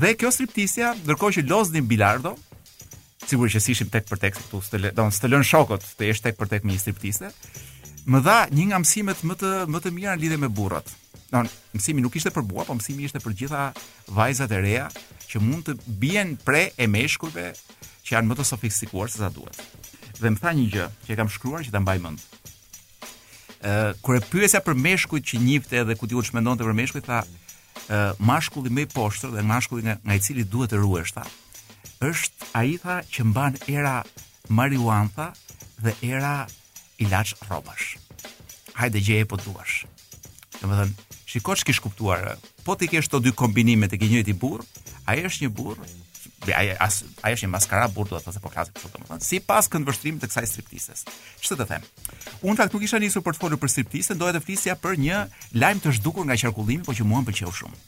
dhe 0.01 0.15
kjo 0.17 0.31
striptisja, 0.33 0.95
ndërkohë 1.05 1.35
që 1.37 1.45
Lozni 1.51 1.81
Bilardo 1.85 2.33
sigurisht 3.27 3.59
që 3.61 3.71
ishim 3.71 3.89
tek 3.93 4.07
për 4.09 4.17
tek 4.19 4.39
këtu, 4.39 4.59
do 4.97 5.03
të 5.29 5.45
shokut, 5.45 5.83
të 5.97 6.07
jesh 6.09 6.23
tek 6.25 6.35
për 6.39 6.49
tek 6.55 6.63
me 6.65 6.73
një 6.73 6.81
striptiste 6.81 7.29
më 8.09 8.21
dha 8.25 8.37
një 8.53 8.65
nga 8.71 8.79
mësimet 8.81 9.19
më 9.27 9.35
të 9.41 9.51
më 9.69 9.81
të 9.83 9.91
mira 9.93 10.15
lidhe 10.17 10.37
me 10.41 10.49
burrat. 10.49 10.87
Do 10.87 11.25
të 11.29 11.31
thonë, 11.31 11.51
mësimi 11.77 12.03
nuk 12.03 12.15
ishte 12.19 12.31
për 12.35 12.43
burra, 12.47 12.65
po 12.67 12.75
mësimi 12.75 13.05
ishte 13.07 13.21
për 13.23 13.35
gjitha 13.39 13.65
vajzat 14.15 14.51
e 14.51 14.59
reja 14.61 14.87
që 15.29 15.39
mund 15.41 15.67
të 15.69 15.75
bien 16.01 16.33
pre 16.45 16.69
e 16.75 16.87
meshkujve 16.91 17.51
që 18.03 18.15
janë 18.17 18.27
më 18.31 18.35
të 18.37 18.47
sofistikuar 18.49 19.11
se 19.13 19.21
sa 19.21 19.29
duhet. 19.31 19.57
Dhe 20.19 20.29
më 20.33 20.41
tha 20.43 20.51
një 20.53 20.65
gjë 20.73 20.87
që 21.05 21.13
e 21.13 21.19
kam 21.21 21.29
shkruar 21.31 21.63
që 21.65 21.71
ta 21.73 21.79
mbaj 21.81 21.97
mend. 22.03 22.19
Ë 23.63 23.75
kur 24.03 24.17
e 24.17 24.23
pyetesa 24.27 24.59
për 24.65 24.75
meshkujt 24.87 25.27
që 25.31 25.39
njihte 25.41 25.79
edhe 25.83 25.95
ku 25.97 26.09
diu 26.09 26.19
të 26.21 26.35
mendonte 26.39 26.65
për 26.67 26.77
meshkujt, 26.81 27.07
tha 27.07 27.21
ë 27.89 28.15
mashkulli 28.19 28.73
më 28.75 28.87
i 28.87 28.89
poshtër 28.91 29.31
dhe 29.37 29.45
mashkulli 29.47 29.85
nga 29.87 29.95
nga 30.03 30.17
i 30.17 30.23
cili 30.23 30.43
duhet 30.43 30.73
të 30.75 30.81
ruhesh 30.83 31.13
tha 31.17 31.23
është 32.01 32.47
ai 32.57 32.75
tha 32.81 32.99
që 33.13 33.23
mban 33.29 33.55
era 33.69 33.93
marijuana 34.49 35.27
dhe 35.85 35.93
era 36.01 36.43
ilaç 37.01 37.33
rrobash. 37.49 37.85
Hajde 38.73 38.99
gjeje 39.01 39.25
po 39.25 39.37
duash. 39.41 39.81
Domethën, 40.61 40.91
shikoj 41.25 41.55
ç'ke 41.59 41.73
shkuptuar. 41.73 42.37
Po 42.65 42.77
ti 42.77 42.87
ke 42.87 43.01
këto 43.03 43.19
dy 43.23 43.33
kombinime 43.33 43.89
të 43.89 43.97
njëjti 44.03 44.35
burr, 44.37 44.61
ai 45.09 45.23
është 45.25 45.47
një 45.49 45.49
burr, 45.57 45.81
ai 46.53 46.67
as 46.81 47.01
ai 47.25 47.33
është 47.33 47.47
një 47.49 47.53
maskara 47.55 47.87
burr, 47.89 48.09
do 48.13 48.19
të 48.21 48.29
thotë 48.29 48.41
po 48.43 48.51
klasik 48.53 48.77
kështu 48.77 48.91
domethën. 48.93 49.23
Sipas 49.25 49.69
këndvështrimit 49.73 50.21
të 50.23 50.29
kësaj 50.29 50.47
striptises. 50.51 51.03
Ç'të 51.41 51.57
të 51.61 51.67
them? 51.73 51.87
Unë 52.45 52.59
fakt 52.61 52.77
nuk 52.77 52.85
isha 52.85 53.01
nisur 53.01 53.25
për 53.25 53.35
të 53.35 53.41
folur 53.43 53.59
për 53.63 53.73
striptisen, 53.73 54.21
doja 54.21 54.37
të 54.37 54.43
flisja 54.45 54.77
për 54.83 55.01
një 55.01 55.19
lajm 55.61 55.81
të 55.83 55.95
zhdukur 55.97 56.29
nga 56.29 56.37
qarkullimi, 56.41 56.85
por 56.85 56.95
që 56.97 57.07
mua 57.09 57.25
m'pëlqeu 57.25 57.49
shumë. 57.49 57.85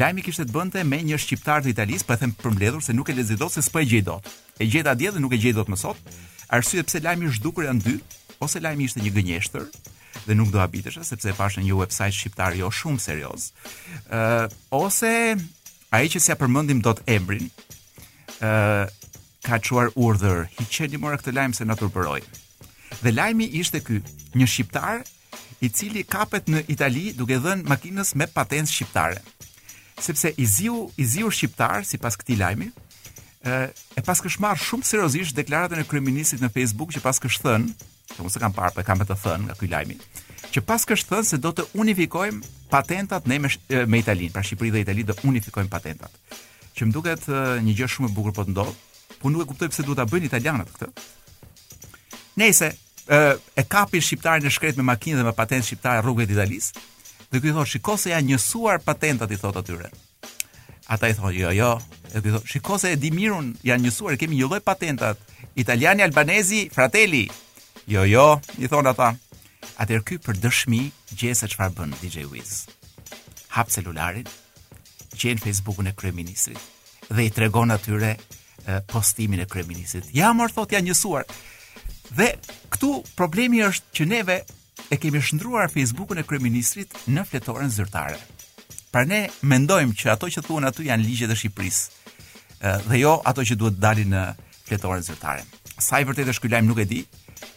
Lajmi 0.00 0.20
kishte 0.24 0.44
të 0.46 0.52
bënte 0.58 0.84
me 0.86 1.00
një 1.08 1.16
shqiptar 1.24 1.64
të 1.64 1.72
Italisë, 1.74 2.04
po 2.06 2.12
e 2.12 2.20
them 2.22 2.36
përmbledhur 2.40 2.84
se 2.84 2.92
nuk 2.96 3.08
e 3.10 3.16
lezi 3.16 3.40
dot 3.40 3.56
se 3.56 3.64
s'po 3.64 3.80
e 3.82 3.88
gjej 3.90 4.04
dot. 4.06 4.28
E 4.60 4.68
gjeta 4.68 4.92
dje 4.94 5.10
dhe 5.16 5.22
nuk 5.24 5.32
e 5.34 5.40
gjej 5.40 5.56
dot 5.56 5.72
më 5.72 5.80
sot. 5.80 5.98
Arsye 6.50 6.82
pse 6.84 7.00
lajmi 7.04 7.28
i 7.28 7.32
zhdukur 7.36 7.64
janë 7.68 7.84
dy, 7.84 7.98
ose 8.44 8.60
lajmi 8.64 8.86
ishte 8.88 9.02
një 9.04 9.12
gënjeshtër 9.18 9.64
dhe 10.26 10.36
nuk 10.38 10.50
do 10.52 10.60
habitesh 10.60 10.98
sepse 11.06 11.28
e 11.30 11.36
pashë 11.36 11.60
në 11.60 11.68
një 11.68 11.78
website 11.78 12.16
shqiptar 12.16 12.56
jo 12.58 12.70
shumë 12.80 13.02
serioz. 13.04 13.50
Ë 14.08 14.20
uh, 14.20 14.44
ose 14.74 15.12
ai 15.96 16.04
që 16.12 16.20
s'ia 16.22 16.36
përmendim 16.40 16.80
dot 16.84 17.02
emrin, 17.10 17.46
ë 18.40 18.48
uh, 18.48 18.84
ka 19.44 19.56
çuar 19.64 19.88
urdhër, 19.96 20.46
i 20.92 21.00
mora 21.00 21.16
këtë 21.20 21.34
lajm 21.36 21.54
se 21.56 21.64
na 21.64 21.76
turpëroi. 21.80 22.20
Dhe 23.00 23.12
lajmi 23.16 23.46
ishte 23.60 23.80
ky, 23.84 24.00
një 24.36 24.46
shqiptar 24.52 25.02
i 25.64 25.68
cili 25.70 26.02
kapet 26.04 26.48
në 26.52 26.64
Itali 26.72 27.06
duke 27.16 27.38
dhënë 27.44 27.68
makinës 27.68 28.14
me 28.20 28.26
patencë 28.26 28.72
shqiptare. 28.74 29.20
Sepse 30.00 30.32
i 30.40 30.46
ziu 30.48 30.86
i 31.00 31.04
ziu 31.04 31.28
shqiptar 31.30 31.84
sipas 31.84 32.16
këtij 32.20 32.38
lajmi 32.40 32.70
e 33.48 34.02
pas 34.04 34.20
kësh 34.20 34.36
marr 34.44 34.60
shumë 34.60 34.84
seriozisht 34.84 35.36
deklaratën 35.36 35.80
e 35.80 35.86
kryeministit 35.88 36.42
në 36.44 36.52
Facebook 36.52 36.92
që 36.92 37.00
pas 37.04 37.16
kësh 37.20 37.38
thën 37.40 37.64
Po 38.16 38.24
mos 38.26 38.36
e 38.36 38.40
kam 38.42 38.54
parë, 38.56 38.74
po 38.74 38.82
e 38.82 38.86
kam 38.86 39.00
vetë 39.02 39.16
thënë 39.22 39.46
nga 39.50 39.54
ky 39.58 39.68
lajmi, 39.70 39.96
që 40.50 40.64
pas 40.66 40.82
kësht 40.88 41.10
thënë 41.10 41.28
se 41.28 41.38
do 41.42 41.52
të 41.54 41.66
unifikojmë 41.82 42.42
patentat 42.72 43.26
ne 43.30 43.38
me 43.38 43.50
me 43.90 44.00
Italinë, 44.02 44.32
pra 44.34 44.42
Shqipëri 44.42 44.72
dhe 44.80 44.84
Itali 44.86 45.04
do 45.06 45.14
unifikojmë 45.30 45.70
patentat. 45.70 46.38
Që 46.76 46.86
më 46.88 46.94
duket 46.96 47.26
një 47.66 47.74
gjë 47.78 47.88
shumë 47.94 48.10
e 48.10 48.14
bukur 48.14 48.34
po 48.34 48.44
të 48.46 48.54
ndodh, 48.54 48.74
po 49.22 49.30
nuk 49.30 49.42
e 49.44 49.48
kuptoj 49.50 49.68
pse 49.72 49.84
duhet 49.86 49.98
ta 50.02 50.06
bëjnë 50.10 50.28
italianët 50.30 50.70
këtë. 50.74 50.92
Nëse 52.42 52.68
e 53.60 53.64
kapin 53.68 54.02
shqiptarin 54.02 54.46
e 54.46 54.50
shkret 54.54 54.78
me 54.78 54.86
makinë 54.90 55.18
dhe 55.20 55.26
me 55.26 55.34
patentë 55.34 55.66
shqiptare 55.70 56.02
rrugët 56.04 56.30
e 56.30 56.36
Italisë, 56.38 56.70
dhe 57.30 57.40
ky 57.42 57.52
thotë, 57.54 57.70
"Shikoj 57.74 57.98
se 57.98 58.10
janë 58.14 58.28
njësuar 58.30 58.78
patentat 58.84 59.30
i 59.34 59.38
thotë 59.42 59.60
atyre." 59.62 59.90
Ata 60.90 61.08
i 61.10 61.14
thonë, 61.14 61.38
"Jo, 61.40 61.50
jo." 61.58 61.70
E 62.14 62.20
ky 62.22 62.30
thotë, 62.34 62.46
"Shikoj 62.50 62.78
se 62.80 62.92
e 62.92 62.96
di 62.96 63.10
janë 63.68 63.84
njësuar, 63.84 64.16
kemi 64.18 64.36
një 64.38 64.46
lloj 64.50 64.60
patentat. 64.60 65.16
Italiani, 65.56 66.02
albanezi, 66.02 66.70
fratelli, 66.74 67.26
Jo, 67.90 68.04
jo, 68.06 68.36
i 68.62 68.68
thonë 68.70 68.92
ata. 68.92 69.06
Atëherë 69.82 70.04
ky 70.06 70.16
për 70.22 70.36
dëshmi 70.44 70.78
gjesë 71.18 71.40
se 71.40 71.48
çfarë 71.50 71.72
bën 71.74 71.94
DJ 71.98 72.22
Wiz. 72.30 72.50
Hap 73.56 73.72
celularin, 73.74 74.28
gjen 75.18 75.40
Facebookun 75.42 75.88
e 75.90 75.94
kryeministrit 75.98 76.60
dhe 77.10 77.24
i 77.26 77.32
tregon 77.34 77.74
atyre 77.74 78.12
postimin 78.92 79.42
e 79.42 79.48
kryeministrit. 79.50 80.06
Ja 80.14 80.30
më 80.36 80.46
thot, 80.54 80.70
ja 80.76 80.80
njësuar. 80.86 81.26
Dhe 82.14 82.28
këtu 82.76 82.92
problemi 83.18 83.64
është 83.66 83.90
që 83.98 84.06
neve 84.12 84.38
e 84.86 84.98
kemi 85.00 85.18
shndruar 85.20 85.66
Facebookun 85.74 86.22
e 86.22 86.26
kryeministrit 86.30 86.94
në 87.10 87.26
fletoren 87.26 87.74
zyrtare. 87.74 88.20
Pra 88.94 89.02
ne 89.02 89.24
mendojmë 89.42 89.96
që 89.98 90.14
ato 90.14 90.30
që 90.30 90.46
thuan 90.46 90.68
aty 90.70 90.86
janë 90.86 91.08
ligjet 91.08 91.34
e 91.34 91.40
Shqipërisë 91.42 92.78
dhe 92.86 93.02
jo 93.02 93.18
ato 93.26 93.42
që 93.42 93.58
duhet 93.58 93.82
dalin 93.82 94.14
në 94.14 94.28
fletoren 94.68 95.02
zyrtare. 95.02 95.42
Sa 95.80 95.98
i 95.98 96.04
vërtetë 96.06 96.30
është 96.34 96.44
ky 96.44 96.50
lajm 96.52 96.66
nuk 96.68 96.78
e 96.84 96.86
di, 96.86 97.00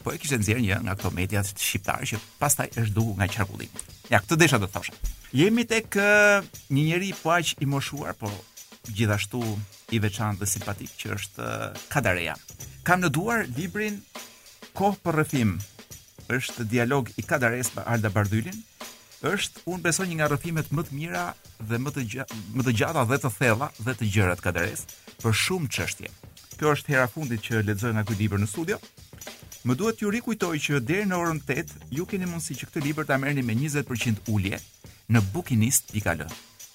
po 0.03 0.13
e 0.13 0.17
kishte 0.21 0.37
nxjerr 0.41 0.61
një 0.63 0.77
nga 0.85 0.93
këto 0.99 1.11
mediat 1.17 1.49
shqiptarë 1.59 2.07
që 2.11 2.19
pastaj 2.41 2.69
është 2.81 2.93
dhuku 2.95 3.13
nga 3.19 3.27
qarkullimi. 3.35 3.81
Ja, 4.13 4.19
këtë 4.23 4.37
desha 4.43 4.59
do 4.61 4.67
të 4.69 4.75
thosha. 4.77 4.97
Jemi 5.35 5.65
tek 5.69 5.97
një 6.75 6.83
njerëz 6.89 7.21
po 7.23 7.33
aq 7.35 7.55
i 7.63 7.67
moshuar, 7.73 8.15
po 8.19 8.29
gjithashtu 8.95 9.41
i 9.95 10.01
veçantë 10.03 10.43
dhe 10.43 10.49
simpatik 10.53 10.95
që 10.99 11.13
është 11.17 11.53
Kadareja. 11.93 12.35
Kam 12.87 13.03
në 13.03 13.11
duar 13.15 13.43
librin 13.57 14.01
Kohë 14.73 14.97
për 15.05 15.17
rrëfim. 15.19 15.49
Është 16.33 16.63
dialog 16.69 17.09
i 17.21 17.23
Kadares 17.27 17.69
me 17.75 17.83
Alda 17.93 18.09
Bardylin. 18.09 18.57
Është 19.21 19.63
un 19.69 19.83
besoj 19.85 20.07
një 20.09 20.17
nga 20.19 20.29
rrëfimet 20.31 20.71
më 20.73 20.83
të 20.87 20.97
mira 20.97 21.27
dhe 21.69 21.77
më 21.79 21.91
të 21.95 22.05
gjata, 22.11 22.37
më 22.55 22.65
të 22.65 22.71
gjata 22.79 23.03
dhe 23.11 23.19
të 23.21 23.31
thella 23.37 23.67
dhe 23.85 23.93
të 23.99 24.09
gjërat 24.15 24.41
Kadares 24.43 24.81
për 25.21 25.37
shumë 25.43 25.69
çështje. 25.77 26.09
Kjo 26.57 26.73
është 26.73 26.93
hera 26.95 27.05
fundit 27.13 27.45
që 27.45 27.61
lexoj 27.69 27.93
nga 27.93 28.03
ky 28.07 28.17
libër 28.23 28.41
në 28.41 28.49
studio. 28.49 28.81
Më 29.63 29.75
duhet 29.79 29.95
t'ju 29.95 30.09
rikujtoj 30.11 30.57
që 30.59 30.79
deri 30.83 31.03
në 31.07 31.15
orën 31.23 31.37
8 31.45 31.85
ju 31.95 32.03
keni 32.11 32.27
mundësi 32.27 32.57
që 32.59 32.67
këtë 32.67 32.81
libër 32.83 33.05
ta 33.07 33.15
merrni 33.19 33.43
me 33.47 33.55
20% 33.55 34.25
ulje 34.35 34.57
në 35.15 35.21
bookinist.al. 35.31 36.23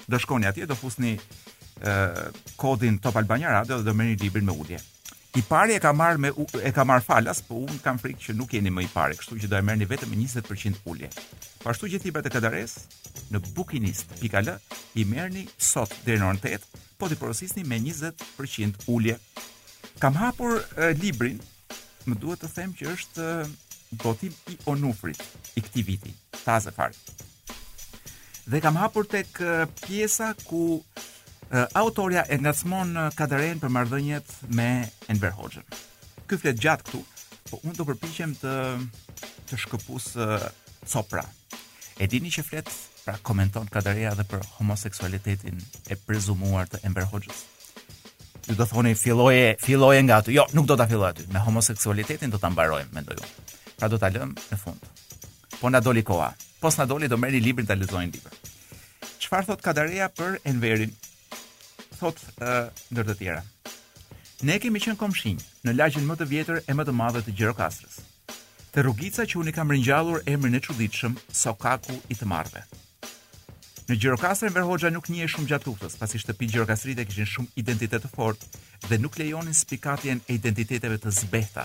Do 0.08 0.16
shkoni 0.22 0.48
atje, 0.48 0.64
do 0.64 0.72
fusni 0.76 1.10
ë 1.12 1.92
uh, 1.92 2.46
kodin 2.56 2.96
Top 3.04 3.18
Albania 3.20 3.52
Radio 3.52 3.76
dhe 3.76 3.84
do 3.84 3.92
merrni 3.96 4.16
librin 4.22 4.48
me 4.48 4.54
ulje. 4.56 4.80
I 5.36 5.42
pari 5.44 5.76
e 5.76 5.82
ka 5.84 5.92
marr 5.92 6.16
me 6.16 6.30
e 6.64 6.72
ka 6.72 6.86
marr 6.88 7.04
falas, 7.04 7.42
po 7.44 7.58
un 7.60 7.76
kam 7.84 8.00
frikë 8.00 8.24
që 8.30 8.36
nuk 8.40 8.56
jeni 8.56 8.72
më 8.72 8.86
i 8.86 8.88
pari, 8.94 9.18
kështu 9.20 9.36
që 9.44 9.50
do 9.52 9.60
e 9.60 9.66
merrni 9.68 9.90
vetëm 9.92 10.08
me 10.14 10.22
20% 10.24 10.88
ulje. 10.88 11.12
Po 11.60 11.68
ashtu 11.74 11.92
që 11.92 12.00
librat 12.06 12.30
e 12.32 12.34
Kadares 12.38 12.78
në 13.34 13.42
bookinist.al 13.52 14.54
i 14.96 15.04
merrni 15.12 15.44
sot 15.60 15.92
deri 16.08 16.24
në 16.24 16.30
orën 16.32 16.40
8, 16.56 16.80
po 16.96 17.12
ti 17.12 17.20
porosisni 17.20 17.68
me 17.68 17.82
20% 17.84 18.88
ulje. 18.96 19.20
Kam 20.00 20.16
hapur 20.24 20.56
librin 21.04 21.36
më 22.08 22.16
duhet 22.22 22.42
të 22.44 22.48
them 22.56 22.72
që 22.78 22.88
është 22.94 23.26
botim 24.02 24.32
i 24.52 24.56
Onufrit 24.70 25.20
i 25.58 25.62
këtij 25.64 25.84
viti, 25.88 26.12
tazë 26.44 26.72
fare. 26.76 26.96
Dhe 28.48 28.62
kam 28.64 28.78
hapur 28.80 29.04
tek 29.08 29.40
pjesa 29.84 30.32
ku 30.48 30.62
autorja 31.80 32.24
e 32.32 32.38
ngacmon 32.40 32.96
kadrejn 33.16 33.60
për 33.60 33.74
marrëdhëniet 33.76 34.34
me 34.56 34.70
Enver 35.12 35.34
Hoxhën. 35.36 35.66
Ky 36.28 36.40
flet 36.40 36.60
gjatë 36.60 36.86
këtu, 36.86 37.00
po 37.50 37.60
unë 37.64 37.76
do 37.78 37.86
përpiqem 37.88 38.34
të 38.40 38.54
të 39.48 39.58
shkëpus 39.64 40.10
copra. 40.92 41.24
E 41.98 42.06
dini 42.08 42.28
që 42.32 42.44
flet 42.44 42.68
pra 43.04 43.16
komenton 43.24 43.68
kadreja 43.72 44.12
dhe 44.16 44.24
për 44.28 44.44
homoseksualitetin 44.58 45.56
e 45.92 45.96
prezumuar 46.08 46.68
të 46.72 46.82
Enver 46.88 47.08
Hoxhës 47.12 47.46
ju 48.48 48.54
do 48.58 48.66
thoni 48.66 48.94
filloje 48.94 49.56
filloje 49.60 50.00
nga 50.02 50.16
aty. 50.16 50.30
Jo, 50.32 50.44
nuk 50.54 50.66
do 50.66 50.76
ta 50.76 50.86
filloj 50.88 51.10
aty. 51.10 51.26
Me 51.32 51.40
homoseksualitetin 51.40 52.30
do 52.32 52.38
ta 52.40 52.50
mbarojmë, 52.50 52.92
mendoj 52.92 53.18
unë. 53.20 53.50
Pra 53.78 53.88
do 53.88 53.98
ta 54.00 54.08
lëm 54.12 54.32
në 54.52 54.58
fund. 54.62 54.88
Po 55.60 55.68
na 55.70 55.80
doli 55.80 56.02
koha. 56.02 56.32
Po 56.60 56.70
s'na 56.72 56.86
doli 56.86 57.08
do 57.08 57.16
merrni 57.18 57.40
librin 57.44 57.66
ta 57.66 57.76
lexojmë 57.76 58.14
librin. 58.16 58.56
Çfarë 59.18 59.48
thot 59.50 59.62
Kadareja 59.62 60.08
për 60.08 60.38
Enverin? 60.48 60.94
Thot 61.98 62.20
ë 62.40 62.56
uh, 62.56 62.82
ndër 62.92 63.08
të 63.12 63.18
tjera. 63.20 63.42
Ne 64.48 64.56
kemi 64.62 64.78
qenë 64.80 64.96
komshinj 65.00 65.42
në 65.66 65.76
lagjin 65.76 66.06
më 66.08 66.18
të 66.20 66.28
vjetër 66.32 66.60
e 66.70 66.76
më 66.78 66.84
të 66.88 66.94
madhe 66.96 67.24
të 67.26 67.34
Gjirokastrës. 67.36 67.98
Te 68.72 68.84
rrugica 68.84 69.26
që 69.28 69.40
unë 69.42 69.54
kam 69.56 69.72
ringjallur 69.74 70.22
emrin 70.30 70.56
e 70.56 70.60
çuditshëm 70.62 71.18
Sokaku 71.34 71.98
i 72.08 72.16
të 72.16 72.28
marrëve. 72.30 72.64
Në 73.88 73.96
Gjirokastër 73.96 74.50
Ver 74.52 74.66
Hoxha 74.68 74.90
nuk 74.92 75.06
njihej 75.08 75.30
shumë 75.32 75.46
gjatë 75.48 75.64
luftës, 75.70 75.94
pasi 75.96 76.18
shtëpi 76.20 76.44
Gjirokastrite 76.52 77.06
kishin 77.08 77.28
shumë 77.30 77.54
identitet 77.62 78.02
të 78.04 78.10
fortë 78.12 78.50
dhe 78.90 78.98
nuk 79.00 79.14
lejonin 79.16 79.54
spikatjen 79.56 80.18
e 80.28 80.34
identiteteve 80.36 80.98
të 81.00 81.12
zbehta, 81.16 81.64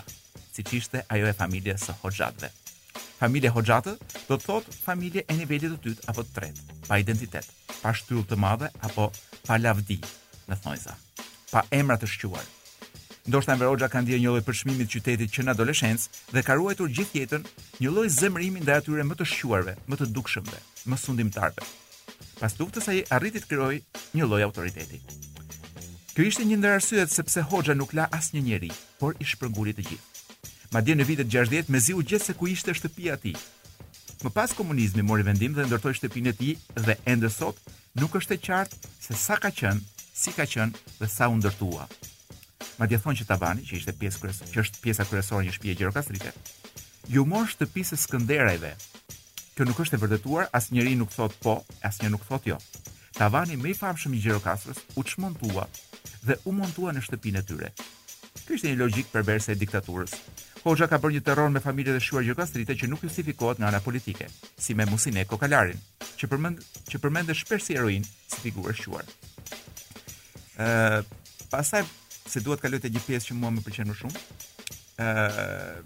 siç 0.56 0.72
ishte 0.78 1.02
ajo 1.12 1.28
e 1.28 1.34
familjes 1.42 1.84
së 1.90 1.98
Hoxhatëve. 2.00 2.48
Familje 3.18 3.52
Hoxhatë 3.58 3.98
do 4.30 4.38
të 4.38 4.40
thotë 4.46 4.78
familje 4.86 5.26
e 5.28 5.36
nivelit 5.42 5.76
të 5.76 5.82
dytë 5.90 6.08
apo 6.14 6.24
të 6.30 6.34
tretë, 6.38 6.80
pa 6.88 7.02
identitet, 7.04 7.52
pa 7.82 7.92
shtyllë 8.00 8.26
të 8.32 8.40
madhe 8.46 8.72
apo 8.88 9.10
pa 9.44 9.60
lavdi 9.66 10.00
në 10.48 10.62
thonjza, 10.64 10.96
pa 11.52 11.66
emra 11.76 12.00
të 12.00 12.08
shquar. 12.16 12.48
Ndoshta 13.28 13.60
Ver 13.60 13.74
Hoxha 13.74 13.92
ka 13.92 14.00
ndier 14.02 14.24
një 14.24 14.32
lloj 14.32 14.46
përçmimi 14.48 14.88
qytetit 14.96 15.28
që 15.36 15.44
në 15.44 15.58
adoleshencë 15.58 16.26
dhe 16.32 16.48
ka 16.48 16.56
ruajtur 16.56 16.88
gjithë 17.04 17.20
jetën 17.22 17.44
një 17.84 17.92
lloj 17.92 18.08
zemrimi 18.24 18.64
ndaj 18.64 18.80
atyre 18.86 19.10
më 19.12 19.20
të 19.20 19.28
shquarve, 19.36 19.76
më 19.92 20.00
të 20.04 20.12
dukshëmve, 20.16 20.64
më 20.88 21.04
sundimtarve 21.08 21.72
pas 22.44 22.58
luftës 22.60 22.90
ai 22.92 22.98
arriti 23.16 23.40
të 23.40 23.48
krijojë 23.54 24.02
një 24.20 24.26
lloj 24.28 24.42
autoriteti. 24.50 24.98
Ky 26.14 26.26
ishte 26.28 26.44
një 26.46 26.58
ndër 26.60 26.74
arsyet 26.78 27.12
sepse 27.16 27.40
Hoxha 27.50 27.72
nuk 27.74 27.94
la 27.96 28.10
asnjë 28.18 28.42
njeri, 28.44 28.72
por 29.00 29.16
i 29.24 29.26
shpërnguli 29.32 29.72
të 29.78 29.86
gjithë. 29.88 30.10
Madje 30.76 30.98
në 30.98 31.06
vitet 31.08 31.32
60 31.32 31.72
mezi 31.72 31.96
u 31.96 32.04
gjet 32.04 32.26
se 32.26 32.36
ku 32.36 32.50
ishte 32.52 32.76
shtëpia 32.76 33.16
e 33.16 33.22
tij. 33.24 33.38
Më 34.26 34.34
pas 34.36 34.52
komunizmi 34.58 35.06
mori 35.08 35.24
vendim 35.24 35.56
dhe 35.56 35.64
ndërtoi 35.70 35.96
shtëpinë 36.02 36.34
e 36.34 36.38
tij 36.42 36.54
dhe 36.90 36.98
ende 37.14 37.32
sot 37.32 37.62
nuk 38.02 38.20
është 38.20 38.36
e 38.36 38.42
qartë 38.50 38.92
se 39.08 39.16
sa 39.24 39.40
ka 39.40 39.52
qenë, 39.62 39.80
si 40.14 40.36
ka 40.36 40.44
qenë 40.44 40.84
dhe 41.00 41.08
sa 41.12 41.32
u 41.32 41.40
ndërtua. 41.40 41.88
Madje 42.82 43.00
thonë 43.00 43.22
që 43.22 43.30
Tabani, 43.32 43.64
që 43.64 43.80
ishte 43.80 43.96
pjesë 43.96 44.20
kryesore, 44.20 44.52
që 44.52 44.64
është 44.66 44.84
pjesa 44.84 45.08
kryesore 45.08 45.46
e 45.46 45.48
një 45.48 45.56
shtëpie 45.56 45.78
gjerokastrike, 45.80 46.36
ju 47.14 47.24
mor 47.30 47.48
shtëpisë 47.56 47.96
së 47.96 48.02
Skënderajve, 48.04 48.74
Kjo 49.54 49.68
nuk 49.70 49.78
është 49.84 49.98
e 49.98 50.02
vërtetuar, 50.02 50.48
asnjëri 50.58 50.96
nuk 50.98 51.12
thot 51.14 51.36
po, 51.44 51.60
asnjë 51.86 52.10
nuk 52.10 52.24
thot 52.26 52.46
jo. 52.50 52.56
Tavani 53.14 53.54
më 53.62 53.70
i 53.70 53.74
famshëm 53.78 54.16
i 54.18 54.22
Gjirokastrës 54.24 54.80
u 54.98 55.04
çmontua 55.06 55.68
dhe 56.26 56.40
u 56.50 56.54
montua 56.58 56.90
në 56.90 57.04
shtëpinë 57.06 57.44
e 57.44 57.46
tyre. 57.46 57.70
Kjo 58.48 58.58
ishte 58.58 58.72
një 58.72 58.80
logjik 58.80 59.12
përbërëse 59.14 59.54
e 59.54 59.60
diktaturës. 59.62 60.16
Hoxha 60.64 60.88
ka 60.90 60.98
bërë 60.98 61.20
një 61.20 61.26
terror 61.28 61.52
me 61.54 61.62
familjet 61.62 62.00
e 62.00 62.02
shuar 62.02 62.26
Gjirokastrite 62.26 62.74
që 62.80 62.90
nuk 62.90 63.04
justifikohet 63.06 63.62
nga 63.62 63.70
ana 63.70 63.84
politike, 63.86 64.26
si 64.58 64.74
me 64.74 64.88
Musine 64.90 65.22
Kokalarin, 65.30 65.78
që 66.18 66.32
përmend 66.34 66.66
që 66.90 67.02
përmendet 67.04 67.38
shpesh 67.38 67.68
si 67.70 67.78
heroin 67.78 68.02
si 68.10 68.42
figurë 68.48 68.74
e 68.74 68.80
shuar. 68.82 69.06
Ëh, 70.58 71.00
pastaj 71.54 71.86
se 72.26 72.42
duhet 72.42 72.58
kaloj 72.66 72.82
të 72.82 72.88
kaloj 72.88 72.88
te 72.90 72.94
një 72.98 73.06
pjesë 73.06 73.30
që 73.30 73.38
mua 73.38 73.54
më 73.54 73.68
pëlqen 73.70 73.94
më 73.94 74.02
shumë. 74.02 74.26
Ëh, 75.06 75.80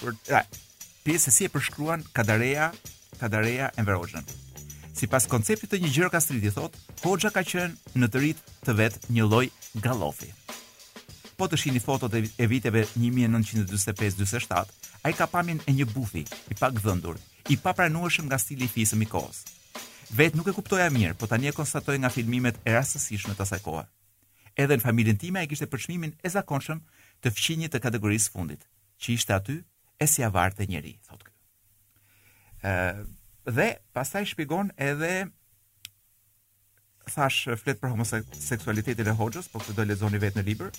për 0.00 0.16
ja, 0.32 0.42
pjesa 1.04 1.34
si 1.34 1.44
e 1.44 1.52
përshkruan 1.52 2.06
Kadareja 2.16 2.72
ka 3.14 3.30
Kadareja 3.30 3.70
Enverogen. 3.78 4.26
Si 4.94 5.06
pas 5.10 5.26
konceptit 5.26 5.70
të 5.70 5.80
një 5.82 5.90
gjërë 5.90 6.10
ka 6.12 6.20
sriti 6.22 6.50
thot, 6.54 6.74
Hoxha 7.02 7.30
ka 7.34 7.42
qënë 7.46 7.94
në 7.98 8.06
të 8.10 8.20
rritë 8.22 8.42
të 8.66 8.72
vetë 8.78 9.12
një 9.14 9.24
loj 9.30 9.46
galofi. 9.82 10.30
Po 11.34 11.46
të 11.50 11.56
shini 11.58 11.82
fotot 11.82 12.12
e 12.14 12.46
viteve 12.46 12.84
1945-1947, 12.98 14.70
a 15.04 15.10
i 15.10 15.16
ka 15.18 15.26
pamin 15.26 15.58
e 15.66 15.74
një 15.74 15.88
bufi, 15.90 16.22
i 16.22 16.54
pak 16.54 16.78
dhëndur, 16.78 17.18
i 17.50 17.58
papranueshëm 17.58 18.30
nga 18.30 18.38
stili 18.38 18.68
i 18.68 18.70
fisëm 18.70 19.02
i 19.02 19.08
kohës. 19.10 19.42
Vetë 20.14 20.38
nuk 20.38 20.48
e 20.48 20.54
kuptoja 20.54 20.86
mirë, 20.94 21.18
po 21.18 21.26
tani 21.26 21.50
e 21.50 21.56
konstatoj 21.56 21.98
nga 21.98 22.10
filmimet 22.14 22.62
e 22.64 22.76
rastësish 22.78 23.26
në 23.28 23.34
tasaj 23.40 23.60
kohë. 23.66 23.84
Edhe 24.54 24.78
në 24.78 24.86
familjen 24.86 25.18
time 25.20 25.42
e 25.42 25.50
kishte 25.50 25.66
përshmimin 25.68 26.14
e 26.22 26.30
zakonshëm 26.36 26.80
të 27.20 27.34
fqinjit 27.34 27.74
të 27.76 27.82
kategorisë 27.88 28.30
fundit, 28.30 28.62
që 29.02 29.16
ishte 29.18 29.34
aty 29.36 29.58
e 29.98 30.06
si 30.08 30.22
avarte 30.22 30.70
njeri, 30.70 30.96
thotë 31.08 31.33
dhe 33.44 33.68
pastaj 33.96 34.24
shpjegon 34.32 34.70
edhe 34.88 35.12
thash 37.14 37.42
flet 37.62 37.80
për 37.80 37.92
homoseksualitetin 37.92 39.10
e 39.12 39.16
Hoxhës, 39.18 39.48
por 39.52 39.60
këtë 39.62 39.74
do 39.80 39.84
lexoni 39.84 40.20
vetë 40.22 40.38
në 40.40 40.44
libër. 40.48 40.70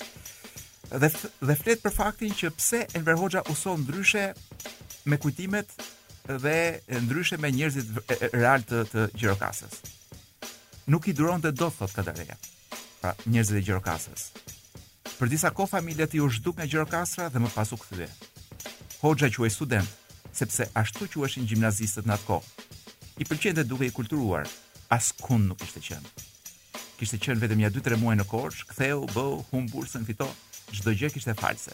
Dhe 1.04 1.10
dhe 1.50 1.58
flet 1.60 1.84
për 1.84 1.94
faktin 1.94 2.34
që 2.40 2.50
pse 2.58 2.82
Enver 2.98 3.20
Hoxha 3.22 3.44
uson 3.54 3.84
ndryshe 3.86 4.26
me 5.06 5.20
kujtimet 5.22 5.70
dhe 6.42 6.58
ndryshe 7.06 7.38
me 7.42 7.52
njerëzit 7.54 8.34
real 8.36 8.66
të, 8.66 8.82
të 8.92 9.06
Gjirokastës. 9.14 9.78
Nuk 10.90 11.06
i 11.10 11.14
duron 11.18 11.42
dot 11.42 11.58
do 11.58 11.70
thot 11.74 11.94
Kadareja, 11.94 12.38
pra 13.02 13.14
njerëzit 13.30 13.60
e 13.62 13.64
Gjirokastës. 13.68 14.28
Për 15.20 15.30
disa 15.32 15.54
ko 15.56 15.66
familjet 15.70 16.18
i 16.18 16.22
u 16.26 16.30
zhduk 16.34 16.58
nga 16.58 16.66
Gjirokastra 16.70 17.30
dhe 17.30 17.44
më 17.46 17.54
pasu 17.56 17.78
kthye. 17.78 18.10
Hoxha 19.06 19.30
që 19.30 19.46
e 19.46 19.54
student, 19.54 19.88
sepse 20.36 20.68
ashtu 20.76 21.08
që 21.14 21.20
ueshin 21.24 21.46
gjimnazistët 21.48 22.08
në 22.10 22.16
atë 22.18 22.28
kohë. 22.28 22.72
I 23.24 23.28
pëlqente 23.30 23.64
duke 23.68 23.88
i 23.88 23.94
kulturuar, 23.96 24.48
as 24.92 25.12
kun 25.24 25.48
nuk 25.50 25.64
ishte 25.64 25.82
qenë. 25.86 26.14
Kishte 27.00 27.20
qenë 27.24 27.42
vetëm 27.46 27.62
ja 27.64 27.72
2-3 27.76 28.00
muaj 28.02 28.18
në 28.20 28.26
korsh, 28.28 28.66
ktheu, 28.74 29.06
bëu, 29.16 29.40
hum, 29.52 29.70
bursën, 29.72 30.04
fito, 30.08 30.28
gjdo 30.76 30.92
gjë 30.96 31.14
kishte 31.16 31.36
false. 31.40 31.74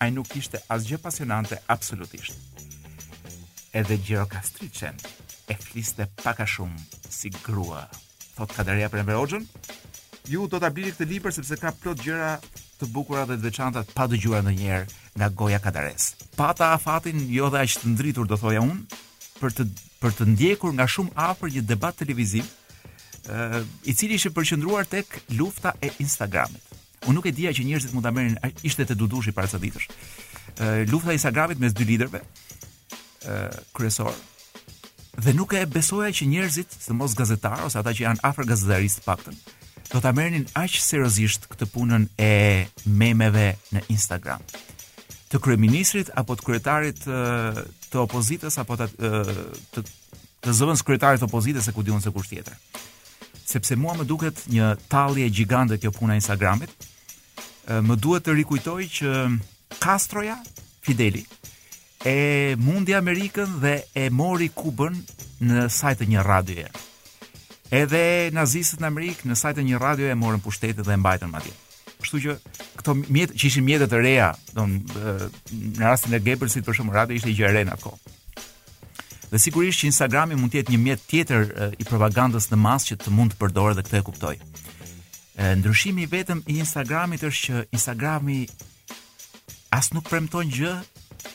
A 0.00 0.08
nuk 0.12 0.32
ishte 0.38 0.60
asgjë 0.72 1.00
pasionante 1.04 1.58
absolutisht. 1.74 2.36
Edhe 3.76 3.98
Gjero 4.00 4.24
Kastriqen 4.30 4.96
e 5.52 5.56
fliste 5.60 6.06
paka 6.22 6.46
shumë 6.48 7.10
si 7.12 7.32
grua. 7.44 7.82
Thot 8.36 8.54
Kadaria 8.56 8.88
për 8.88 9.02
Emberogjën, 9.04 9.44
ju 10.32 10.46
do 10.48 10.56
të 10.60 10.68
abliri 10.70 10.92
këtë 10.94 11.08
liber 11.10 11.32
sepse 11.34 11.56
ka 11.60 11.72
plot 11.82 12.00
gjëra 12.04 12.32
të 12.78 12.88
bukura 12.94 13.24
dhe 13.26 13.36
të 13.38 13.42
veçanta 13.44 13.82
pa 13.94 14.06
dëgjuar 14.10 14.44
ndonjëherë 14.44 14.86
nga 15.18 15.28
goja 15.40 15.58
Kadares. 15.62 16.12
Pata 16.38 16.72
afatin 16.76 17.24
jo 17.34 17.48
dhe 17.50 17.62
aq 17.64 17.74
të 17.82 17.92
ndritur 17.94 18.26
do 18.30 18.38
thoja 18.38 18.62
unë 18.62 18.98
për 19.42 19.56
të 19.58 19.68
për 19.98 20.12
të 20.14 20.24
ndjekur 20.30 20.70
nga 20.78 20.86
shumë 20.86 21.10
afër 21.18 21.50
një 21.52 21.60
debat 21.66 21.96
televiziv, 21.98 22.44
ë 23.26 23.62
i 23.90 23.94
cili 23.98 24.14
ishte 24.14 24.30
përqendruar 24.30 24.86
tek 24.86 25.16
lufta 25.34 25.72
e 25.82 25.90
Instagramit. 26.04 26.62
Unë 27.02 27.16
nuk 27.18 27.26
e 27.26 27.32
dija 27.34 27.50
që 27.54 27.64
njerëzit 27.66 27.94
mund 27.96 28.06
ta 28.06 28.12
merrin 28.14 28.38
ishte 28.62 28.86
të 28.86 28.94
dudushi 29.00 29.34
para 29.34 29.50
sa 29.50 29.58
ditësh. 29.58 29.88
ë 30.62 30.86
lufta 30.92 31.10
e 31.12 31.18
Instagramit 31.18 31.58
mes 31.58 31.74
dy 31.74 31.84
liderëve 31.86 32.18
ë 32.22 33.64
kryesor 33.74 34.14
dhe 35.24 35.32
nuk 35.34 35.52
e 35.54 35.66
besoja 35.66 36.10
që 36.14 36.26
njerëzit, 36.30 36.68
sidomos 36.78 37.14
gazetarë 37.18 37.64
ose 37.66 37.78
ata 37.78 37.90
që 37.94 38.02
janë 38.06 38.22
afër 38.26 38.44
gazetarisë 38.54 38.98
të 39.00 39.04
paktën, 39.06 39.36
do 39.88 39.98
ta 40.04 40.12
merrnin 40.12 40.44
aq 40.52 40.76
seriozisht 40.84 41.46
këtë 41.48 41.68
punën 41.72 42.04
e 42.20 42.30
memeve 42.84 43.54
në 43.72 43.82
Instagram. 43.94 44.42
Të 45.28 45.40
kryeministrit 45.44 46.10
apo 46.20 46.36
të 46.36 46.44
kryetarit 46.46 47.00
të, 47.04 47.64
të 47.90 48.00
opozitës 48.04 48.58
apo 48.62 48.76
të 48.80 48.86
të, 48.88 49.84
të 50.44 50.54
zëvon 50.60 50.80
kryetarit 50.88 51.22
të 51.24 51.28
opozitës 51.28 51.68
se 51.68 51.74
ku 51.76 51.84
diun 51.84 52.04
se 52.04 52.12
kush 52.12 52.28
tjetër. 52.32 52.54
Sepse 53.48 53.76
mua 53.80 53.94
më 53.96 54.04
duket 54.08 54.42
një 54.52 54.74
tallje 54.92 55.28
gjigante 55.40 55.78
kjo 55.80 55.92
puna 56.00 56.16
e 56.16 56.20
Instagramit. 56.20 56.72
Më 57.84 57.96
duhet 58.00 58.24
të 58.26 58.36
rikujtoj 58.38 58.80
që 58.96 59.14
Castroja 59.80 60.38
Fideli 60.84 61.24
e 62.08 62.54
mundi 62.60 62.94
Amerikën 62.96 63.56
dhe 63.62 63.74
e 63.94 64.08
mori 64.20 64.50
Kubën 64.56 65.00
në 65.48 65.66
sajtë 65.72 66.06
një 66.12 66.24
radioje. 66.28 66.68
Edhe 67.74 68.30
nazistët 68.32 68.80
në 68.80 68.88
Amerikë 68.88 69.28
në 69.28 69.36
sajtë 69.36 69.64
një 69.68 69.78
radio 69.80 70.06
e 70.08 70.14
morën 70.16 70.40
pushtetit 70.40 70.78
dhe 70.86 70.94
e 70.94 70.98
mbajtën 71.00 71.28
madje. 71.30 71.52
Kështu 71.98 72.20
që 72.24 72.36
këto 72.78 72.94
mjet 73.12 73.34
që 73.36 73.46
ishin 73.50 73.66
mjetet 73.66 73.90
të 73.92 73.98
reja, 74.00 74.28
domn 74.56 74.78
në 74.88 75.82
rastin 75.84 76.14
e 76.16 76.20
Gebelsit 76.24 76.64
për 76.64 76.78
shkak 76.78 76.94
radio 76.96 77.18
ishte 77.18 77.34
gjë 77.36 77.48
e 77.48 77.52
re 77.56 77.64
në 77.68 77.74
atë 77.76 77.94
Dhe 79.28 79.36
sigurisht 79.42 79.82
që 79.82 79.90
Instagrami 79.90 80.38
mund 80.40 80.54
të 80.54 80.62
jetë 80.62 80.72
një 80.72 80.78
mjet 80.86 81.02
tjetër 81.10 81.42
i 81.76 81.84
propagandës 81.84 82.46
në 82.48 82.58
masë 82.64 82.88
që 82.88 82.96
të 83.02 83.10
mund 83.12 83.34
të 83.34 83.40
përdorë 83.42 83.74
dhe 83.76 83.82
këtë 83.84 83.98
e 83.98 84.04
kuptoj. 84.06 84.34
E, 84.38 85.50
ndryshimi 85.60 86.06
vetëm 86.08 86.40
i 86.48 86.56
Instagramit 86.62 87.26
është 87.28 87.42
që 87.48 87.64
Instagrami 87.76 88.38
as 89.76 89.90
nuk 89.92 90.08
premton 90.08 90.48
gjë 90.48 90.72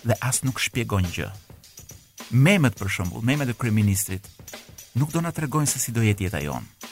dhe 0.09 0.17
as 0.25 0.41
nuk 0.41 0.57
shpjegon 0.59 1.05
gjë. 1.13 1.29
Memet 2.33 2.73
për 2.81 2.89
shembull, 2.95 3.21
memet 3.29 3.53
e 3.53 3.57
kryeministrit 3.61 4.25
nuk 4.97 5.11
do 5.13 5.21
na 5.21 5.31
tregojnë 5.33 5.69
se 5.69 5.79
si 5.81 5.93
do 5.93 6.03
jetë 6.05 6.27
jeta 6.27 6.41
jonë. 6.43 6.91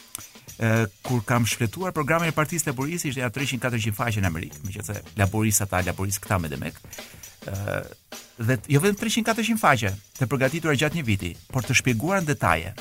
Ë 0.61 0.69
kur 1.05 1.23
kam 1.25 1.45
shkretuar 1.47 1.93
programin 1.95 2.29
e 2.29 2.35
Partisë 2.35 2.69
Laboriste 2.71 3.09
ishte 3.09 3.23
ja 3.23 3.31
300-400 3.33 3.95
faqe 3.97 4.21
në 4.21 4.29
Amerikë, 4.29 4.61
megjithëse 4.67 5.01
Laborista 5.17 5.65
ata, 5.67 5.81
Laborist 5.87 6.21
këta 6.23 6.39
me 6.43 6.51
demek. 6.51 6.77
Ë 7.47 7.83
dhe 8.41 8.57
jo 8.73 8.79
vetëm 8.81 8.97
300-400 9.03 9.61
faqe 9.61 9.93
të 10.17 10.27
përgatitura 10.29 10.75
gjatë 10.77 10.97
një 11.01 11.05
viti, 11.07 11.31
por 11.53 11.65
të 11.65 11.77
shpjeguar 11.81 12.21
në 12.23 12.31
detaje. 12.33 12.73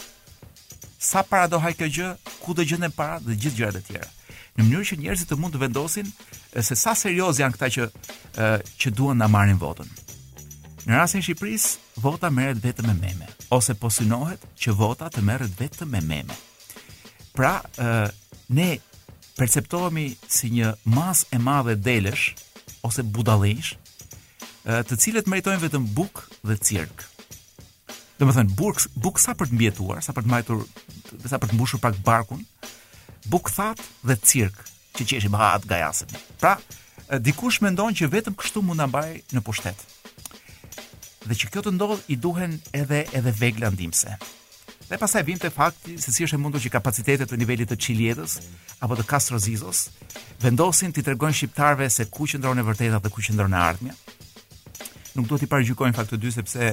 Sa 1.00 1.22
para 1.24 1.46
do 1.48 1.60
hajë 1.64 1.76
kjo 1.80 1.88
gjë, 1.96 2.10
ku 2.44 2.56
do 2.56 2.64
gjenden 2.68 2.92
para 2.96 3.20
dhe 3.24 3.36
gjithë 3.40 3.60
gjërat 3.62 3.80
e 3.80 3.82
tjera. 3.88 4.10
Në 4.58 4.66
mënyrë 4.66 4.88
që 4.90 5.00
njerëzit 5.00 5.30
të 5.30 5.40
mund 5.40 5.54
të 5.56 5.62
vendosin 5.64 6.08
se 6.60 6.76
sa 6.76 6.92
serioz 6.98 7.40
janë 7.40 7.56
këta 7.56 7.70
që 7.76 7.90
që 8.80 8.94
duan 8.98 9.20
na 9.22 9.28
marrin 9.30 9.56
votën. 9.62 9.88
Në 10.88 10.96
rastin 10.96 11.20
e 11.20 11.24
Shqipërisë, 11.24 11.70
vota 12.00 12.30
merret 12.32 12.62
vetëm 12.64 12.86
me 12.88 12.94
meme, 13.02 13.26
ose 13.52 13.74
po 13.76 13.90
synohet 13.92 14.40
që 14.56 14.72
vota 14.78 15.10
të 15.12 15.20
merret 15.26 15.52
vetëm 15.60 15.90
me 15.92 16.00
meme. 16.00 16.36
Pra, 17.36 17.58
ë 17.60 18.08
ne 18.56 18.70
perceptohemi 19.36 20.06
si 20.28 20.48
një 20.56 20.72
masë 20.88 21.28
e 21.36 21.38
madhe 21.40 21.74
delesh 21.76 22.30
ose 22.84 23.04
budallësh, 23.04 23.74
të 24.64 24.96
cilët 25.00 25.28
meritojnë 25.28 25.60
vetëm 25.66 25.84
buk 25.96 26.24
dhe 26.48 26.56
cirk. 26.58 27.04
Dhe 28.18 28.28
më 28.28 28.34
thënë, 28.36 28.56
buk, 28.60 28.80
buk 29.00 29.20
sa 29.20 29.34
për 29.36 29.50
të 29.50 29.56
mbjetuar, 29.56 30.00
sa 30.04 30.12
për 30.16 30.24
të 30.26 30.30
mbajtur, 30.32 30.64
sa 31.28 31.38
për 31.40 31.52
të 31.52 31.56
mbushur 31.58 31.80
pak 31.80 31.96
barkun, 32.04 32.42
buk 33.32 33.52
thatë 33.52 33.84
dhe 34.10 34.16
cirk 34.24 34.56
që 34.96 35.04
qeshim 35.04 35.18
eshim 35.18 35.38
haatë 35.40 35.70
gajasëmi. 35.74 36.24
Pra, 36.40 36.56
dikush 37.24 37.60
me 37.64 37.72
ndonë 37.72 38.00
që 38.00 38.10
vetëm 38.16 38.36
kështu 38.40 38.64
mund 38.64 38.80
në 38.80 38.90
bajë 38.96 39.18
në 39.36 39.44
pushtetë 39.46 39.88
dhe 41.30 41.38
që 41.38 41.50
kjo 41.54 41.62
të 41.64 41.70
ndodh 41.76 42.08
i 42.10 42.16
duhen 42.18 42.56
edhe 42.74 43.04
edhe 43.14 43.32
vegla 43.38 43.68
ndihmëse. 43.70 44.16
Dhe 44.90 44.98
pastaj 44.98 45.22
vim 45.28 45.38
te 45.38 45.50
fakti 45.54 45.94
se 46.02 46.10
si 46.10 46.24
është 46.26 46.34
e 46.40 46.42
mundur 46.42 46.58
që 46.62 46.72
kapacitetet 46.74 47.30
të 47.30 47.38
nivelit 47.38 47.70
të 47.70 47.76
Çiljedës 47.84 48.38
apo 48.82 48.96
të 48.98 49.04
Castro 49.12 49.38
Zizos 49.38 49.84
vendosin 50.42 50.90
ti 50.92 51.04
tregojnë 51.06 51.38
shqiptarve 51.38 51.86
se 51.94 52.08
ku 52.10 52.26
qëndron 52.30 52.58
e 52.58 52.64
vërteta 52.66 52.98
dhe 53.04 53.12
ku 53.14 53.22
qëndron 53.22 53.54
e 53.54 53.60
ardhmja. 53.62 53.94
Nuk 55.14 55.30
duhet 55.30 55.46
i 55.46 55.50
parajgjojnë 55.52 55.94
fakt 56.00 56.14
të 56.16 56.20
dy 56.24 56.34
sepse 56.34 56.72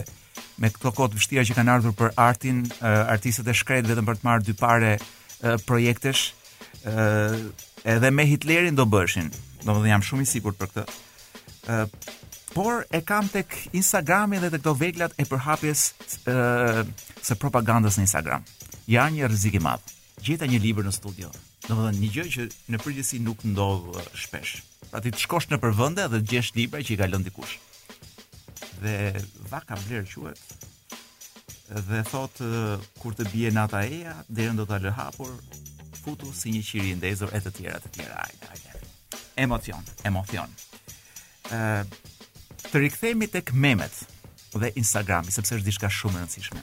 me 0.61 0.71
këto 0.73 0.93
kohë 0.97 1.13
vështira 1.19 1.45
që 1.45 1.57
kanë 1.57 1.73
ardhur 1.75 1.93
për 2.01 2.15
artin, 2.21 2.63
artisët 2.81 3.09
artistët 3.13 3.53
e 3.53 3.57
shkret 3.61 3.91
vetëm 3.91 4.09
për 4.09 4.17
të 4.17 4.25
marrë 4.31 4.47
dy 4.49 4.55
pare 4.63 4.93
projektesh, 5.69 6.25
edhe 7.85 8.09
me 8.13 8.25
Hitlerin 8.31 8.77
do 8.77 8.87
bëshin. 8.89 9.29
Domethënë 9.65 9.91
jam 9.93 10.05
shumë 10.09 10.25
i 10.25 10.31
sigurt 10.33 10.57
për 10.61 10.71
këtë 10.71 10.87
por 12.57 12.85
e 12.91 13.01
kam 13.05 13.27
tek 13.29 13.53
Instagrami 13.77 14.39
dhe 14.41 14.49
tek 14.53 14.63
do 14.65 14.73
veglat 14.81 15.13
e 15.21 15.25
përhapjes 15.29 15.81
ë 16.31 16.85
së 17.27 17.37
propagandës 17.43 17.99
në 17.99 18.05
Instagram. 18.07 18.45
Ja 18.89 19.03
një 19.13 19.29
rrezik 19.29 19.59
i 19.59 19.61
madh. 19.61 19.91
Gjeta 20.25 20.47
një 20.49 20.57
libër 20.63 20.87
në 20.87 20.93
studio. 20.95 21.29
Domethënë 21.67 22.01
një 22.01 22.09
gjë 22.15 22.25
që 22.35 22.45
në 22.73 22.79
përgjithësi 22.83 23.19
nuk 23.27 23.43
ndodh 23.45 23.99
shpesh. 24.23 24.63
Pra 24.89 25.03
ti 25.03 25.13
të 25.13 25.21
shkosh 25.27 25.49
në 25.51 25.59
përvende 25.61 26.07
dhe 26.09 26.23
të 26.23 26.31
gjesh 26.33 26.51
libra 26.57 26.81
që 26.81 26.95
i 26.95 26.99
ka 27.01 27.09
lënë 27.11 27.27
dikush. 27.29 27.55
Dhe 28.81 28.95
vaka 29.51 29.77
vlerë 29.83 30.09
quhet 30.13 30.43
dhe 31.87 31.99
thot 32.07 32.41
kur 33.01 33.13
të 33.17 33.25
bie 33.33 33.49
nata 33.51 33.81
eja, 33.83 34.13
derën 34.31 34.55
do 34.55 34.63
ta 34.69 34.77
lë 34.79 34.93
hapur, 34.95 35.33
futu 35.99 36.29
si 36.31 36.53
një 36.55 36.61
qiri 36.63 36.93
ndezur 36.95 37.33
e 37.35 37.41
të 37.43 37.51
tjera 37.57 37.79
të 37.83 37.89
tjera. 37.97 38.21
Ajde, 38.23 38.53
ajde. 38.53 38.93
Emocion, 39.43 39.83
emocion. 40.07 40.53
ë 41.51 41.59
të 42.65 42.79
rikthehemi 42.85 43.27
tek 43.31 43.51
memet 43.53 43.93
dhe 44.57 44.71
Instagrami, 44.79 45.31
sepse 45.31 45.57
është 45.57 45.67
diçka 45.67 45.89
shumë 45.91 46.19
e 46.19 46.23
rëndësishme. 46.25 46.61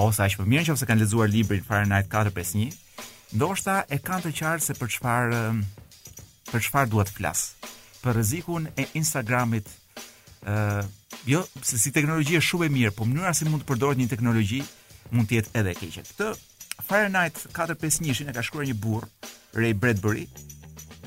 ose 0.00 0.20
aq 0.22 0.36
më 0.40 0.46
mirë 0.54 0.72
nëse 0.74 0.86
kanë 0.88 1.02
lexuar 1.04 1.30
librin 1.30 1.64
Fahrenheit 1.66 2.08
451, 2.10 2.74
ndoshta 3.34 3.76
e 3.90 3.98
kanë 4.06 4.28
të 4.28 4.34
qartë 4.38 4.66
se 4.66 4.76
për 4.80 4.92
çfarë 4.96 5.42
për 6.50 6.64
çfarë 6.66 6.90
duhet 6.90 7.10
të 7.12 7.16
flas. 7.20 7.42
Për 8.02 8.16
rrezikun 8.16 8.68
e 8.80 8.86
Instagramit 8.98 9.66
ë 10.46 10.82
jo 11.28 11.42
se 11.60 11.78
si 11.78 11.90
teknologji 11.94 12.38
është 12.38 12.48
shumë 12.54 12.68
e 12.68 12.72
mirë, 12.76 12.94
po 12.96 13.06
mënyra 13.06 13.34
si 13.36 13.46
mund 13.50 13.62
të 13.64 13.68
përdoret 13.68 13.98
një 14.00 14.08
teknologji 14.14 14.62
mund 15.10 15.28
të 15.30 15.40
jetë 15.40 15.56
edhe 15.60 15.74
e 15.74 15.78
keqe. 15.82 16.06
Këtë 16.06 16.30
Fahrenheit 16.88 17.42
451 17.54 18.30
e 18.30 18.34
ka 18.38 18.42
shkruar 18.46 18.66
një 18.70 18.78
burr 18.82 19.04
Ray 19.56 19.74
Bradbury 19.74 20.26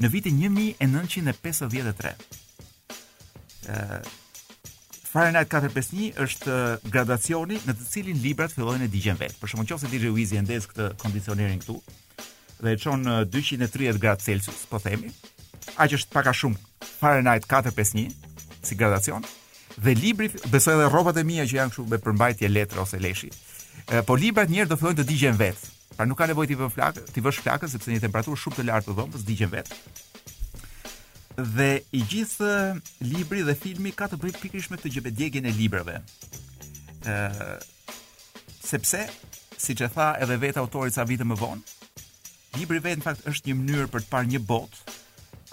në 0.03 0.09
vitin 0.11 0.39
1953. 0.41 2.15
Uh, 3.63 3.99
Fahrenheit 5.13 5.47
451 5.47 6.15
është 6.25 6.55
gradacioni 6.89 7.59
në 7.67 7.75
të 7.77 7.85
cilin 7.89 8.17
librat 8.23 8.53
fillojnë 8.55 8.87
të 8.87 8.93
digjen 8.95 9.19
vetë. 9.19 9.37
Për 9.39 9.51
shkakun 9.53 9.79
se 9.83 9.91
DJ 9.91 10.09
Wizi 10.15 10.39
e 10.39 10.43
ndez 10.43 10.65
këtë 10.71 10.89
kondicionerin 11.03 11.61
këtu 11.61 11.77
dhe 12.63 12.73
e 12.73 12.79
çon 12.79 13.01
230 13.27 13.99
gradë 13.99 14.23
Celsius, 14.23 14.61
po 14.71 14.79
themi, 14.79 15.09
aq 15.83 15.93
është 15.97 16.13
pak 16.15 16.29
a 16.31 16.33
shumë 16.37 16.59
Fahrenheit 16.99 17.43
451 17.43 18.15
si 18.63 18.75
gradacion 18.79 19.25
dhe 19.83 19.95
libri 19.99 20.29
besoj 20.51 20.77
edhe 20.77 20.87
rrobat 20.93 21.17
e 21.19 21.23
mia 21.27 21.43
që 21.45 21.59
janë 21.59 21.73
kështu 21.73 21.85
me 21.91 21.99
përmbajtje 22.01 22.49
letre 22.51 22.79
ose 22.81 22.99
leshi. 23.01 23.29
po 24.07 24.15
librat 24.15 24.49
njëherë 24.49 24.69
do 24.69 24.77
fillojnë 24.77 24.97
të 24.99 25.05
digjen 25.09 25.37
vetë 25.37 25.69
Pra 25.95 26.05
nuk 26.09 26.17
ka 26.17 26.27
nevojë 26.29 26.49
ti 26.51 26.55
vë 26.57 26.69
flakë, 26.73 27.03
ti 27.13 27.21
vësh 27.21 27.41
flakën 27.45 27.69
sepse 27.69 27.91
një 27.93 28.01
temperaturë 28.07 28.39
shumë 28.43 28.59
të 28.59 28.65
lartë 28.69 28.89
të 28.91 28.95
dhomës 28.99 29.25
digjen 29.27 29.51
vet. 29.51 29.69
Dhe 31.55 31.69
i 31.97 32.01
gjithë 32.09 32.51
libri 33.11 33.43
dhe 33.45 33.55
filmi 33.57 33.91
ka 33.97 34.07
të 34.09 34.19
bëjë 34.21 34.39
pikërisht 34.41 34.73
me 34.73 34.79
këtë 34.79 34.91
gjë 34.95 35.05
bedjegjen 35.09 35.45
e 35.45 35.53
librave. 35.57 35.99
ë 37.03 37.59
sepse 38.63 39.03
siç 39.59 39.81
e 39.85 39.89
tha 39.91 40.11
edhe 40.23 40.37
vetë 40.39 40.61
autori 40.63 40.91
ca 40.95 41.03
vite 41.07 41.25
më 41.27 41.35
vonë, 41.37 41.61
libri 42.57 42.79
vet 42.85 42.99
në 42.99 43.03
fakt 43.05 43.27
është 43.29 43.49
një 43.49 43.57
mënyrë 43.59 43.89
për 43.91 44.03
të 44.05 44.09
parë 44.13 44.31
një 44.33 44.41
botë 44.49 44.95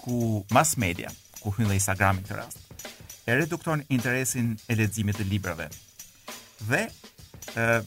ku 0.01 0.19
mass 0.55 0.77
media, 0.81 1.11
ku 1.41 1.51
hyn 1.57 1.67
dhe 1.69 1.77
Instagram 1.77 2.21
në 2.21 2.23
këtë 2.27 2.37
rast, 2.39 2.87
e 3.27 3.35
redukton 3.37 3.83
interesin 3.93 4.55
e 4.71 4.77
leximit 4.79 5.19
të 5.19 5.27
librave. 5.27 5.67
Dhe 6.67 6.85
ë 7.57 7.83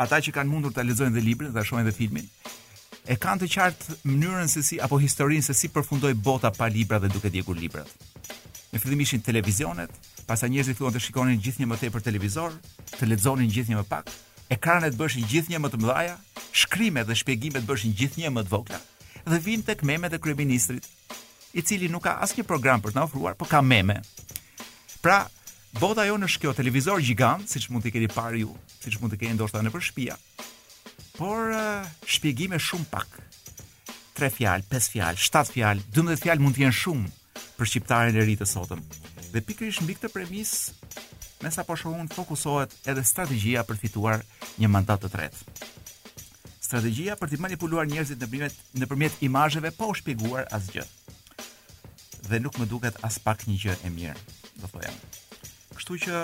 ata 0.00 0.18
që 0.20 0.32
kanë 0.34 0.50
mundur 0.50 0.72
ta 0.74 0.82
lexojnë 0.84 1.14
dhe 1.14 1.22
librin 1.22 1.52
dhe 1.54 1.62
shohin 1.66 1.86
dhe 1.86 1.94
filmin 1.94 2.26
e 3.06 3.14
kanë 3.20 3.44
të 3.44 3.48
qartë 3.54 3.96
mënyrën 4.08 4.48
se 4.50 4.62
si 4.66 4.80
apo 4.82 4.98
historinë 5.00 5.44
se 5.46 5.54
si 5.54 5.68
përfundoi 5.70 6.14
bota 6.14 6.50
pa 6.54 6.68
libra 6.72 6.98
dhe 6.98 7.10
duke 7.12 7.30
djegur 7.30 7.54
librat. 7.58 7.86
Në 8.72 8.80
fillim 8.80 9.02
ishin 9.04 9.20
televizionet, 9.22 9.90
pastaj 10.26 10.48
njerëzit 10.50 10.78
filluan 10.78 10.94
të 10.96 11.02
shikonin 11.04 11.42
gjithnjë 11.44 11.68
më 11.68 11.76
tepër 11.82 12.02
televizor, 12.08 12.56
të 12.96 13.10
lexonin 13.12 13.52
gjithnjë 13.52 13.76
më 13.82 13.84
pak, 13.90 14.08
ekranet 14.56 14.96
bëshin 14.98 15.28
gjithnjë 15.30 15.60
më 15.60 15.70
të 15.74 15.82
mëdha, 15.84 16.16
shkrimet 16.64 17.06
dhe 17.10 17.18
shpjegimet 17.20 17.68
bëshin 17.68 17.92
gjithnjë 17.98 18.32
më 18.34 18.46
të 18.48 18.54
vogla 18.54 18.80
dhe 19.24 19.38
vin 19.40 19.62
tek 19.64 19.80
memet 19.88 20.12
e 20.12 20.18
kryeministrit, 20.20 20.84
i 21.56 21.62
cili 21.64 21.86
nuk 21.88 22.02
ka 22.04 22.18
asnjë 22.24 22.42
program 22.44 22.82
për 22.84 22.92
të 22.92 23.04
ofruar, 23.06 23.32
por 23.40 23.48
ka 23.48 23.62
meme. 23.64 23.94
Pra, 25.00 25.22
Bota 25.74 26.04
ajo 26.06 26.14
në 26.22 26.28
shkjo 26.30 26.52
televizor 26.54 27.00
gjigant, 27.02 27.48
siç 27.50 27.66
mund 27.72 27.82
të 27.82 27.90
keni 27.96 28.06
parë 28.14 28.44
ju, 28.44 28.52
siç 28.78 29.00
mund 29.02 29.10
të 29.12 29.18
keni 29.24 29.34
ndoshta 29.34 29.58
nëpër 29.66 29.82
shtëpi. 29.82 30.06
Por 31.16 31.50
uh, 31.50 31.88
shpjegime 32.06 32.60
shumë 32.62 32.86
pak. 32.92 33.16
3 34.14 34.30
fjalë, 34.36 34.66
5 34.70 34.88
fjalë, 34.94 35.18
7 35.22 35.50
fjalë, 35.56 35.82
12 35.96 36.22
fjalë 36.22 36.44
mund 36.44 36.54
të 36.54 36.62
jenë 36.62 36.76
shumë 36.78 37.10
për 37.58 37.66
shqiptarin 37.70 38.18
e 38.22 38.26
ri 38.28 38.36
të 38.38 38.46
sotëm. 38.46 38.82
Dhe 39.32 39.42
pikërisht 39.48 39.82
mbi 39.82 39.96
këtë 39.98 40.12
premis, 40.14 40.52
me 41.42 41.50
sa 41.50 41.66
po 41.66 41.74
shohun 41.78 42.06
fokusohet 42.14 42.76
edhe 42.92 43.02
strategjia 43.10 43.66
për 43.66 43.80
fituar 43.82 44.22
një 44.62 44.70
mandat 44.70 45.02
të 45.02 45.10
tretë. 45.16 45.58
Strategjia 46.68 47.18
për 47.18 47.34
të 47.34 47.40
manipuluar 47.48 47.90
njerëzit 47.90 48.22
në 48.22 48.30
primet, 48.30 48.62
përmjet 48.86 49.18
imazheve 49.26 49.74
pa 49.74 49.82
po 49.82 49.90
u 49.90 49.98
shpjeguar 49.98 50.46
asgjë. 50.54 50.86
Dhe 52.30 52.42
nuk 52.46 52.62
më 52.62 52.70
duket 52.70 53.02
as 53.10 53.18
pak 53.26 53.46
një 53.50 53.58
gjë 53.66 53.76
e 53.90 53.94
mirë, 53.98 54.18
do 54.62 54.70
thojmë. 54.70 55.22
Kështu 55.74 55.96
që 56.06 56.18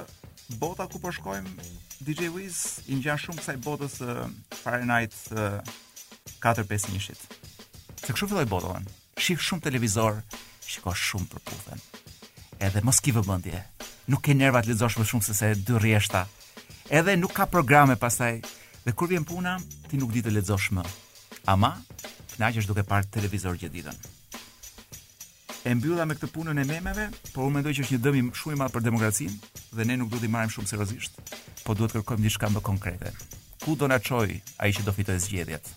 bota 0.63 0.85
ku 0.91 1.01
po 1.03 1.11
shkojmë 1.11 1.65
DJ 2.07 2.29
Wiz 2.35 2.61
i 2.93 2.97
ngjan 2.99 3.19
shumë 3.21 3.41
kësaj 3.43 3.55
botës 3.67 3.97
së 3.99 4.09
uh, 4.09 4.33
Fahrenheit 4.63 5.17
uh, 5.35 5.59
451-shit. 6.45 7.19
Se 8.01 8.13
kështu 8.13 8.29
filloi 8.31 8.47
bota. 8.51 8.77
Shih 9.21 9.41
shumë 9.43 9.67
televizor, 9.67 10.21
shikoj 10.67 10.95
shumë 10.95 11.29
për 11.33 11.83
Edhe 12.69 12.83
mos 12.85 12.99
ki 13.01 13.13
vëmendje. 13.17 13.63
Nuk 14.13 14.23
ke 14.27 14.35
nerva 14.37 14.63
të 14.63 14.73
lexosh 14.75 15.01
më 15.01 15.07
shumë 15.11 15.27
se 15.29 15.35
se 15.39 15.51
dy 15.65 15.77
rreshta. 15.81 16.25
Edhe 16.93 17.17
nuk 17.21 17.35
ka 17.37 17.47
programe 17.49 17.97
pastaj. 18.01 18.39
Dhe 18.87 18.93
kur 18.97 19.09
vjen 19.11 19.25
puna, 19.29 19.59
ti 19.89 19.97
nuk 20.01 20.13
di 20.15 20.23
të 20.25 20.33
lexosh 20.35 20.71
më. 20.77 20.87
Ama, 21.53 21.75
kënaqesh 22.35 22.69
duke 22.69 22.87
parë 22.89 23.11
televizor 23.17 23.59
gjithë 23.61 23.77
ditën 23.77 24.11
e 25.65 25.75
mbyllla 25.77 26.07
me 26.09 26.15
këtë 26.17 26.31
punën 26.33 26.61
e 26.61 26.65
memeve, 26.67 27.07
por 27.35 27.45
unë 27.47 27.57
mendoj 27.59 27.73
që 27.77 27.85
është 27.85 27.97
një 27.97 28.05
dëm 28.05 28.19
i 28.21 28.23
shumë 28.41 28.57
i 28.57 28.59
madh 28.61 28.73
për 28.75 28.85
demokracinë 28.87 29.37
dhe 29.77 29.87
ne 29.89 29.97
nuk 30.01 30.11
duhet 30.13 30.25
i 30.25 30.31
marrim 30.33 30.53
shumë 30.55 30.71
seriozisht, 30.71 31.19
por 31.67 31.77
duhet 31.77 31.95
kërkojmë 31.99 32.25
diçka 32.27 32.49
më 32.55 32.63
konkrete. 32.65 33.13
Ku 33.61 33.75
do 33.77 33.89
na 33.91 33.99
çojë 34.01 34.39
ai 34.65 34.73
që 34.73 34.87
do 34.87 34.95
fitojë 34.97 35.23
zgjedhjet? 35.27 35.69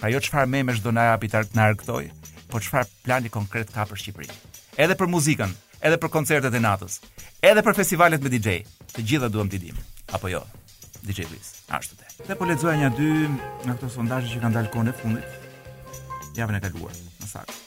Pra 0.00 0.08
jo 0.12 0.22
çfarë 0.24 0.48
memes 0.48 0.80
do 0.80 0.92
na 0.96 1.10
japi 1.10 1.28
të 1.28 1.42
ardhmë 1.42 1.66
këtoj, 1.82 2.04
por 2.50 2.64
çfarë 2.64 2.88
plani 3.04 3.32
konkret 3.34 3.72
ka 3.74 3.84
për 3.90 4.00
Shqipërinë? 4.00 4.38
Edhe 4.80 4.96
për 4.96 5.12
muzikën, 5.12 5.52
edhe 5.84 6.00
për 6.00 6.12
koncertet 6.16 6.56
e 6.56 6.64
natës, 6.64 7.00
edhe 7.44 7.60
për 7.66 7.76
festivalet 7.82 8.24
me 8.24 8.32
DJ, 8.32 8.62
të 8.94 9.04
gjitha 9.04 9.28
duam 9.28 9.52
të 9.52 9.60
dimë. 9.66 9.84
Apo 10.16 10.32
jo. 10.32 10.40
DJ 11.04 11.28
Luis, 11.28 11.52
ashtu 11.72 11.96
të. 12.00 12.08
Dhe 12.28 12.34
po 12.36 12.48
lexoja 12.48 12.76
një 12.80 12.90
dy 12.96 13.12
nga 13.66 13.76
ato 13.76 13.88
sondazhe 13.92 14.32
që 14.32 14.42
kanë 14.42 14.56
dalë 14.58 14.72
kohën 14.74 14.92
e 14.92 14.96
fundit. 15.00 16.12
Javën 16.36 16.60
e 16.60 16.62
kaluar, 16.66 16.96
saktë. 17.24 17.59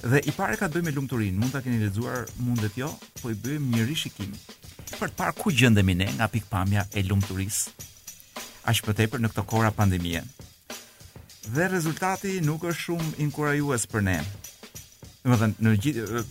Dhe 0.00 0.18
i 0.24 0.32
pare 0.32 0.56
ka 0.56 0.64
të 0.68 0.78
bëjmë 0.78 0.88
e 0.88 0.96
lumëturin, 0.96 1.34
mund 1.36 1.52
të 1.52 1.60
keni 1.66 1.80
lezuar 1.82 2.22
mundet 2.40 2.76
jo, 2.80 2.86
po 3.20 3.28
i 3.28 3.34
bëjmë 3.36 3.74
një 3.74 3.82
rishikimi. 3.84 4.38
Për 4.96 5.10
të 5.12 5.16
parë 5.18 5.34
ku 5.36 5.52
gjëndemi 5.52 5.92
ne 5.98 6.06
nga 6.14 6.28
pikpamja 6.32 6.86
e 6.96 7.02
lumëturis, 7.04 7.58
ashtë 8.70 8.86
për 8.88 8.96
tepër 9.00 9.20
në 9.22 9.30
këto 9.34 9.44
kora 9.50 9.68
pandemien. 9.76 10.24
Dhe 11.52 11.68
rezultati 11.68 12.38
nuk 12.44 12.64
është 12.70 12.84
shumë 12.86 13.10
inkurajues 13.26 13.84
për 13.92 14.06
ne. 14.08 14.16
Më 15.28 15.38
dhe 15.42 15.50
në 15.68 15.74
gjithë, 15.84 16.24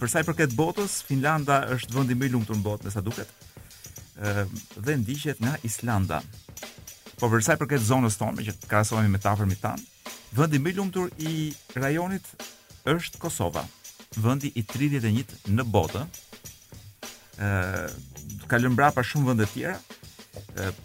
përsa 0.00 0.24
i 0.24 0.28
përket 0.30 0.56
botës, 0.56 1.02
Finlanda 1.04 1.60
është 1.76 1.92
vëndi 1.98 2.16
më 2.16 2.30
i 2.30 2.32
lumëtur 2.38 2.56
në 2.56 2.66
botë, 2.70 2.88
nësa 2.88 3.04
duket, 3.04 3.36
dhe 4.80 4.96
ndishet 5.02 5.44
nga 5.44 5.58
Islanda. 5.68 6.22
Po 7.20 7.28
përsa 7.28 7.58
i 7.58 7.60
përket 7.60 7.84
zonës 7.84 8.16
tonë, 8.16 8.40
me 8.40 8.48
që 8.48 8.56
krasohemi 8.70 9.12
me 9.12 9.20
tafërmi 9.20 9.60
tanë, 9.66 9.88
vëndi 10.40 10.64
më 10.64 10.72
i 10.72 10.76
lumëtur 10.80 11.16
i 11.28 11.34
rajonit 11.76 12.32
është 12.90 13.18
Kosova, 13.22 13.64
vendi 14.20 14.52
i 14.54 14.62
31 14.64 15.48
në 15.48 15.64
botë. 15.64 16.06
ë 17.34 17.90
ka 18.48 18.58
lënë 18.60 18.76
brapa 18.76 19.02
shumë 19.02 19.28
vende 19.30 19.46
të 19.48 19.52
tjera, 19.52 19.78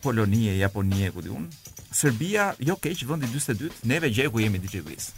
Polonia, 0.01 0.53
Japonia, 0.55 1.11
ku 1.13 1.21
diun. 1.21 1.47
Serbia, 1.91 2.53
jo 2.59 2.75
keq, 2.79 3.03
vendi 3.09 3.27
42, 3.27 3.73
neve 3.83 4.09
gjeku 4.09 4.39
jemi 4.39 4.59
diçka 4.59 4.81
Wiz. 4.87 5.09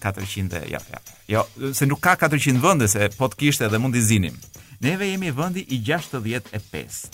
400 0.00 0.62
ja 0.70 0.78
ja. 0.92 1.00
Jo, 1.28 1.42
se 1.74 1.86
nuk 1.86 2.00
ka 2.04 2.14
400 2.20 2.60
vende 2.62 2.86
se 2.88 3.08
po 3.18 3.26
të 3.26 3.36
kishte 3.40 3.66
dhe 3.68 3.78
mund 3.82 3.96
i 3.98 4.02
zinim. 4.02 4.36
Neve 4.80 5.08
jemi 5.10 5.32
vendi 5.34 5.64
i 5.74 5.80
65. 5.82 7.06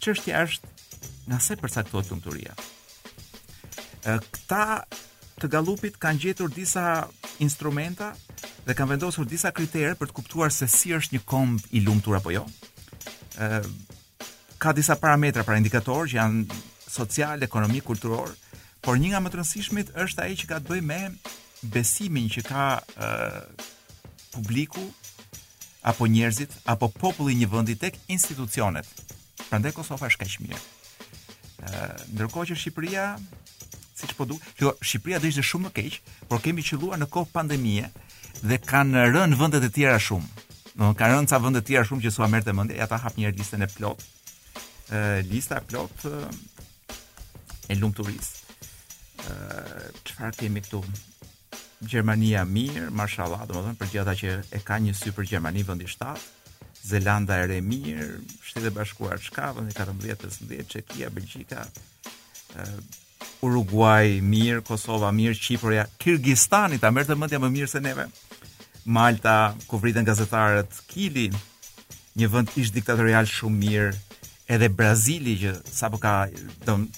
Çështja 0.00 0.40
është 0.46 0.66
nga 1.28 1.38
se 1.40 1.56
përcaktohet 1.56 2.10
lumturia. 2.10 2.54
Ë 4.04 4.18
këta 4.24 4.62
të 5.42 5.48
Gallupit 5.50 5.96
kanë 6.00 6.20
gjetur 6.26 6.52
disa 6.54 7.06
instrumenta 7.42 8.12
dhe 8.64 8.74
kanë 8.76 8.92
vendosur 8.94 9.26
disa 9.26 9.50
kritere 9.54 9.94
për 9.98 10.10
të 10.12 10.16
kuptuar 10.18 10.52
se 10.54 10.68
si 10.70 10.92
është 10.94 11.16
një 11.16 11.24
komb 11.26 11.64
i 11.74 11.82
lumtur 11.82 12.16
apo 12.18 12.34
jo. 12.34 12.44
Ëh 13.38 13.66
ka 14.64 14.72
disa 14.72 14.94
parametra 14.96 15.42
për 15.44 15.58
indikatorë 15.60 16.08
që 16.12 16.16
janë 16.20 16.58
social, 16.88 17.42
ekonomik, 17.42 17.82
kulturor, 17.84 18.30
por 18.80 18.96
një 18.96 19.10
nga 19.10 19.18
më 19.20 19.32
të 19.32 19.38
rëndësishmit 19.40 19.90
është 20.04 20.24
ai 20.24 20.36
që 20.40 20.46
ka 20.48 20.60
të 20.62 20.70
bëjë 20.70 20.84
me 20.88 21.00
besimin 21.74 22.30
që 22.32 22.44
ka 22.46 22.62
e, 22.78 23.10
publiku 24.32 24.80
apo 25.84 26.06
njerëzit 26.08 26.54
apo 26.70 26.88
populli 26.94 27.34
i 27.34 27.40
një 27.42 27.50
vendi 27.52 27.76
tek 27.76 27.98
institucionet. 28.16 28.86
Prandaj 29.50 29.74
Kosova 29.76 30.08
është 30.08 30.22
kaq 30.22 30.38
mirë. 30.46 30.62
Ëh 31.64 31.86
ndërkohë 32.14 32.52
që 32.54 32.60
Shqipëria 32.62 33.08
siç 33.94 34.14
po 34.18 34.26
duk. 34.28 34.42
Kjo 34.58 34.72
Shqipëria 34.82 35.20
do 35.22 35.28
ishte 35.30 35.44
shumë 35.46 35.68
më 35.68 35.72
keq, 35.76 35.96
por 36.30 36.42
kemi 36.44 36.64
qelluar 36.66 36.98
në 37.00 37.08
kohë 37.14 37.30
pandemie 37.34 37.86
dhe 38.42 38.58
kanë 38.68 39.04
rënë 39.14 39.38
vendet 39.38 39.66
e 39.66 39.70
tjera 39.76 39.98
shumë. 40.02 40.46
Do 40.74 40.90
kanë 40.98 41.14
rënë 41.18 41.30
ca 41.30 41.40
vende 41.44 41.62
të 41.62 41.68
tjera 41.70 41.86
shumë 41.88 42.04
që 42.06 42.14
sua 42.16 42.28
merrte 42.32 42.52
mend, 42.58 42.74
ja 42.74 42.88
ta 42.90 42.98
hap 43.04 43.18
një 43.20 43.32
listën 43.38 43.62
e 43.62 43.68
plot. 43.76 44.02
Ë 44.90 45.22
lista 45.30 45.60
plot 45.70 46.06
e, 46.10 46.14
e 47.70 47.78
lumturisë. 47.78 48.56
Ë 49.24 49.90
çfarë 50.10 50.40
kemi 50.42 50.64
këtu? 50.66 50.82
Gjermania 51.84 52.42
mirë, 52.48 52.88
mashallah, 52.96 53.46
domethënë 53.50 53.78
për 53.78 53.92
gjithë 53.92 54.02
ata 54.06 54.16
që 54.20 54.34
e 54.58 54.62
ka 54.64 54.80
një 54.80 54.94
sy 54.96 55.12
për 55.14 55.28
Gjermani 55.34 55.64
vendi 55.68 55.88
shtat, 55.90 56.22
Zelanda 56.84 57.36
e 57.42 57.46
re 57.48 57.58
mirë, 57.64 58.06
Shtetet 58.44 58.70
e 58.70 58.74
Bashkuara 58.76 59.18
çka 59.20 59.50
vendi 59.56 59.74
14, 59.76 60.24
15, 60.48 60.64
Çekia, 60.70 61.10
Belgjika, 61.12 61.66
ë 62.60 62.64
Uruguay 63.44 64.20
mirë, 64.24 64.62
Kosova 64.64 65.10
mirë, 65.14 65.36
Kipria, 65.40 65.84
Kirgistani, 66.00 66.78
ta 66.80 66.90
merr 66.94 67.08
të 67.10 67.16
mendja 67.20 67.40
më 67.42 67.50
mirë 67.56 67.70
se 67.74 67.82
neve. 67.84 68.06
Malta, 68.94 69.34
ku 69.68 69.78
vriten 69.80 70.06
gazetarët, 70.08 70.78
Kili, 70.90 71.28
një 72.20 72.28
vend 72.32 72.54
ish 72.60 72.72
diktatorial 72.74 73.28
shumë 73.28 73.60
mirë, 73.60 73.90
edhe 74.54 74.68
Brazili 74.68 75.36
që 75.40 75.54
sapo 75.72 75.96
ka 76.00 76.26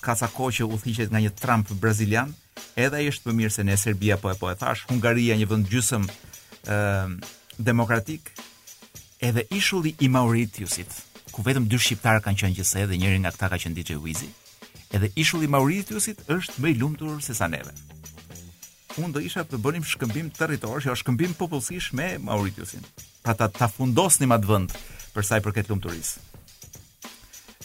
ka 0.02 0.16
sa 0.18 0.26
kohë 0.26 0.56
që 0.58 0.66
udhëhiqet 0.66 1.12
nga 1.12 1.22
një 1.22 1.32
Trump 1.38 1.70
brazilian, 1.82 2.32
edhe 2.76 2.98
ai 3.00 3.06
është 3.10 3.30
më 3.30 3.34
mirë 3.40 3.54
se 3.56 3.64
ne 3.66 3.76
Serbia 3.78 4.16
po 4.18 4.32
e 4.32 4.38
po 4.38 4.50
e 4.50 4.56
thash, 4.58 4.82
Hungaria 4.90 5.36
një 5.38 5.46
vend 5.52 5.68
gjysëm 5.70 6.08
demokratik, 7.70 8.32
edhe 9.22 9.46
ishulli 9.54 9.94
i 10.04 10.10
Mauritiusit, 10.10 10.90
ku 11.30 11.46
vetëm 11.46 11.68
dy 11.70 11.78
shqiptarë 11.78 12.24
kanë 12.26 12.42
qenë 12.42 12.58
gjithsej 12.60 12.86
dhe 12.90 12.98
njëri 13.02 13.22
nga 13.22 13.32
këta 13.36 13.52
ka 13.54 13.62
qenë 13.64 13.78
DJ 13.80 14.00
Wizzy 14.02 14.32
edhe 14.94 15.08
ishulli 15.18 15.48
Mauritiusit 15.50 16.22
është 16.30 16.62
më 16.62 16.70
i 16.72 16.76
lumtur 16.80 17.18
se 17.22 17.34
sa 17.36 17.48
neve. 17.50 17.72
Unë 18.96 19.12
do 19.16 19.20
isha 19.20 19.42
të 19.44 19.58
bënim 19.60 19.84
shkëmbim 19.84 20.30
territor, 20.36 20.80
jo 20.80 20.94
shkëmbim 20.96 21.34
popullsish 21.36 21.90
me 21.92 22.14
Mauritiusin. 22.22 22.86
Pra 23.24 23.34
ta, 23.34 23.48
ta 23.50 23.68
fundosnim 23.68 24.32
atë 24.36 24.48
vend 24.52 24.76
për 25.16 25.26
sa 25.26 25.38
i 25.40 25.44
përket 25.44 25.68
lumturisë. 25.72 26.22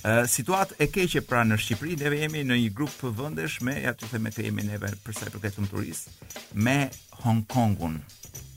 Ë 0.02 0.14
uh, 0.26 0.74
e 0.82 0.88
keqe 0.90 1.22
pra 1.22 1.44
në 1.46 1.60
Shqipëri 1.62 1.94
ne 2.02 2.10
jemi 2.18 2.42
në 2.42 2.56
një 2.58 2.70
grup 2.74 3.04
vendesh 3.20 3.60
me 3.62 3.76
ja 3.84 3.92
ti 3.94 4.08
them 4.10 4.26
të 4.34 4.48
jemi 4.48 4.64
neve 4.66 4.90
për 5.04 5.14
sa 5.14 5.28
i 5.28 5.30
përket 5.36 5.60
lumturisë 5.60 6.10
me 6.66 6.88
Hong 7.22 7.44
Kongun. 7.46 8.00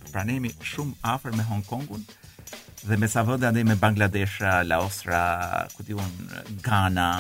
Pra 0.09 0.24
ne 0.24 0.38
jemi 0.38 0.55
shumë 0.64 0.96
afër 1.05 1.37
me 1.37 1.44
Hong 1.50 1.61
Kongun 1.68 2.07
dhe 2.87 2.96
me 2.96 3.09
sa 3.09 3.27
vende 3.29 3.44
andaj 3.50 3.66
me 3.68 3.77
Bangladesha, 3.77 4.62
Laosra, 4.64 5.66
ku 5.77 5.85
diun 5.85 6.33
Ghana, 6.64 7.11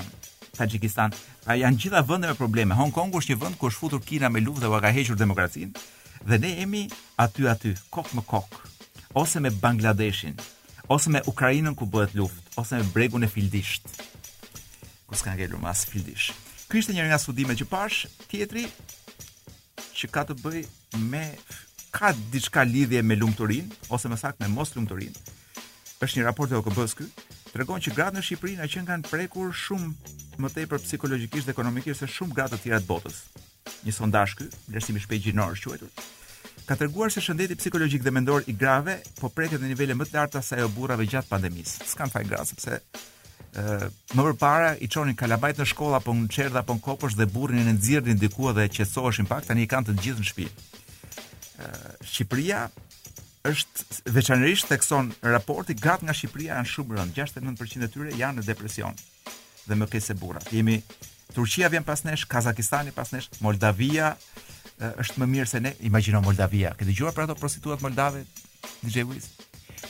Tajikistan. 0.54 1.12
Ja 1.46 1.56
janë 1.66 1.80
gjitha 1.82 2.02
vende 2.06 2.30
me 2.30 2.36
probleme. 2.38 2.76
Hong 2.78 2.92
Kongu 2.94 3.20
është 3.20 3.34
një 3.34 3.40
vend 3.42 3.58
ku 3.58 3.68
është 3.70 3.80
futur 3.82 4.02
Kina 4.04 4.30
me 4.30 4.40
luftë 4.44 4.64
dhe 4.64 4.70
u 4.72 4.80
ka 4.82 4.92
hequr 4.94 5.18
demokracinë 5.18 5.82
dhe 6.28 6.38
ne 6.40 6.50
jemi 6.58 6.82
aty 7.20 7.44
aty, 7.50 7.74
kok 7.92 8.14
me 8.16 8.22
kok, 8.24 8.54
ose 9.12 9.42
me 9.44 9.50
Bangladeshin, 9.50 10.38
ose 10.88 11.10
me 11.12 11.20
Ukrainën 11.28 11.74
ku 11.76 11.84
bëhet 11.84 12.14
luftë, 12.16 12.40
ose 12.56 12.78
me 12.80 12.86
Bregun 12.94 13.26
e 13.26 13.28
Fildisht. 13.28 13.84
Ku 15.04 15.12
s'ka 15.14 15.34
ngelur 15.36 15.60
mas 15.60 15.84
Fildisht. 15.90 16.32
Ky 16.70 16.80
ishte 16.80 16.96
një 16.96 17.10
nga 17.10 17.18
studimet 17.20 17.60
që 17.60 17.68
pash, 17.68 18.06
tjetri 18.30 18.64
që 19.98 20.08
ka 20.14 20.24
të 20.30 20.38
bëj 20.40 20.58
me 21.12 21.26
ka 21.92 22.14
diçka 22.32 22.64
lidhje 22.66 23.04
me 23.04 23.20
lumturinë 23.20 23.84
ose 23.92 24.08
më 24.08 24.16
saktë 24.24 24.46
me 24.48 24.54
moslumturinë 24.54 25.26
është 26.04 26.18
një 26.18 26.24
raport 26.26 26.50
e 26.52 26.56
OKB-së 26.58 26.98
këtu 27.02 27.23
Tregon 27.54 27.78
që 27.84 27.92
gratë 27.94 28.18
në 28.18 28.22
Shqipëri 28.26 28.54
na 28.58 28.66
që 28.66 28.80
kanë 28.88 29.06
prekur 29.12 29.52
shumë 29.54 30.42
më 30.42 30.48
tepër 30.56 30.80
psikologjikisht 30.82 31.46
dhe 31.46 31.52
ekonomikisht 31.54 32.02
se 32.02 32.08
shumë 32.10 32.34
gratë 32.34 32.56
të 32.56 32.64
tjera 32.64 32.80
të 32.82 32.88
botës. 32.88 33.20
Një 33.86 33.92
sondazh 33.94 34.32
ky, 34.40 34.46
vlerësimi 34.72 35.02
shpejt 35.04 35.22
gjinor 35.28 35.54
është 35.54 35.90
ka 36.64 36.78
treguar 36.80 37.12
se 37.12 37.20
shëndeti 37.20 37.58
psikologjik 37.60 38.00
dhe 38.00 38.10
mendor 38.14 38.46
i 38.48 38.54
grave 38.56 38.94
po 39.18 39.28
preket 39.28 39.60
në 39.60 39.68
nivele 39.74 39.92
më 40.00 40.06
të 40.08 40.16
larta 40.16 40.40
se 40.42 40.56
ajo 40.56 40.70
burrave 40.72 41.04
gjatë 41.04 41.28
pandemisë. 41.28 41.84
S'kan 41.90 42.08
faj 42.08 42.22
gratë 42.30 42.48
sepse 42.54 42.78
ë 43.60 44.14
më 44.16 44.24
parë 44.40 44.72
i 44.80 44.88
çonin 44.88 45.14
kalabajt 45.18 45.60
në 45.60 45.66
shkollë 45.74 45.98
apo 45.98 46.14
në 46.16 46.30
çerdha 46.34 46.62
apo 46.64 46.78
në 46.78 46.82
kopësh 46.86 47.18
dhe 47.20 47.26
burrin 47.36 47.60
e 47.68 47.74
nxirrnin 47.76 48.16
diku 48.22 48.48
edhe 48.54 48.64
qetësohej 48.78 49.28
pak 49.28 49.44
tani 49.50 49.66
i 49.66 49.68
kanë 49.74 49.90
të 49.92 49.98
gjithë 50.06 50.24
në 50.24 50.30
shtëpi. 50.32 50.48
ë 51.64 51.68
Shqipëria 52.04 52.64
është 53.44 54.08
veçanërisht 54.14 54.70
thekson 54.72 55.10
raporti 55.24 55.74
grat 55.76 56.00
nga 56.04 56.14
Shqipëria 56.16 56.56
janë 56.56 56.70
shumë 56.70 56.96
rënd, 56.96 57.18
69% 57.18 57.84
e 57.84 57.88
tyre 57.92 58.12
janë 58.16 58.40
në 58.40 58.44
depresion 58.46 58.96
dhe 59.66 59.76
më 59.80 59.88
kese 59.92 60.12
se 60.12 60.16
burrat. 60.16 60.48
Jemi 60.52 60.78
Turqia 61.34 61.68
vjen 61.72 61.84
pas 61.84 62.00
nesh, 62.06 62.24
Kazakistani 62.30 62.92
pas 62.96 63.10
nesh, 63.12 63.28
Moldavia 63.44 64.14
është 64.80 65.20
më 65.22 65.28
mirë 65.34 65.50
se 65.50 65.60
ne, 65.62 65.74
imagjino 65.86 66.22
Moldavia. 66.24 66.72
Ke 66.78 66.88
dëgjuar 66.88 67.12
për 67.16 67.26
ato 67.26 67.36
prostitutat 67.38 67.84
moldave? 67.84 68.24
DJ 68.82 69.04
Wiz. 69.08 69.28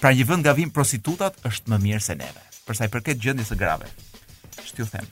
Pra 0.01 0.11
një 0.13 0.27
vend 0.29 0.45
gavim 0.47 0.71
prostitutat 0.75 1.39
është 1.49 1.71
më 1.73 1.79
mirë 1.87 2.03
se 2.05 2.17
neve, 2.19 2.43
për 2.67 2.77
sa 2.81 2.89
i 2.89 2.93
përket 2.93 3.23
gjendjes 3.23 3.53
së 3.55 3.59
grave. 3.61 3.87
u 4.79 4.85
them? 4.85 5.07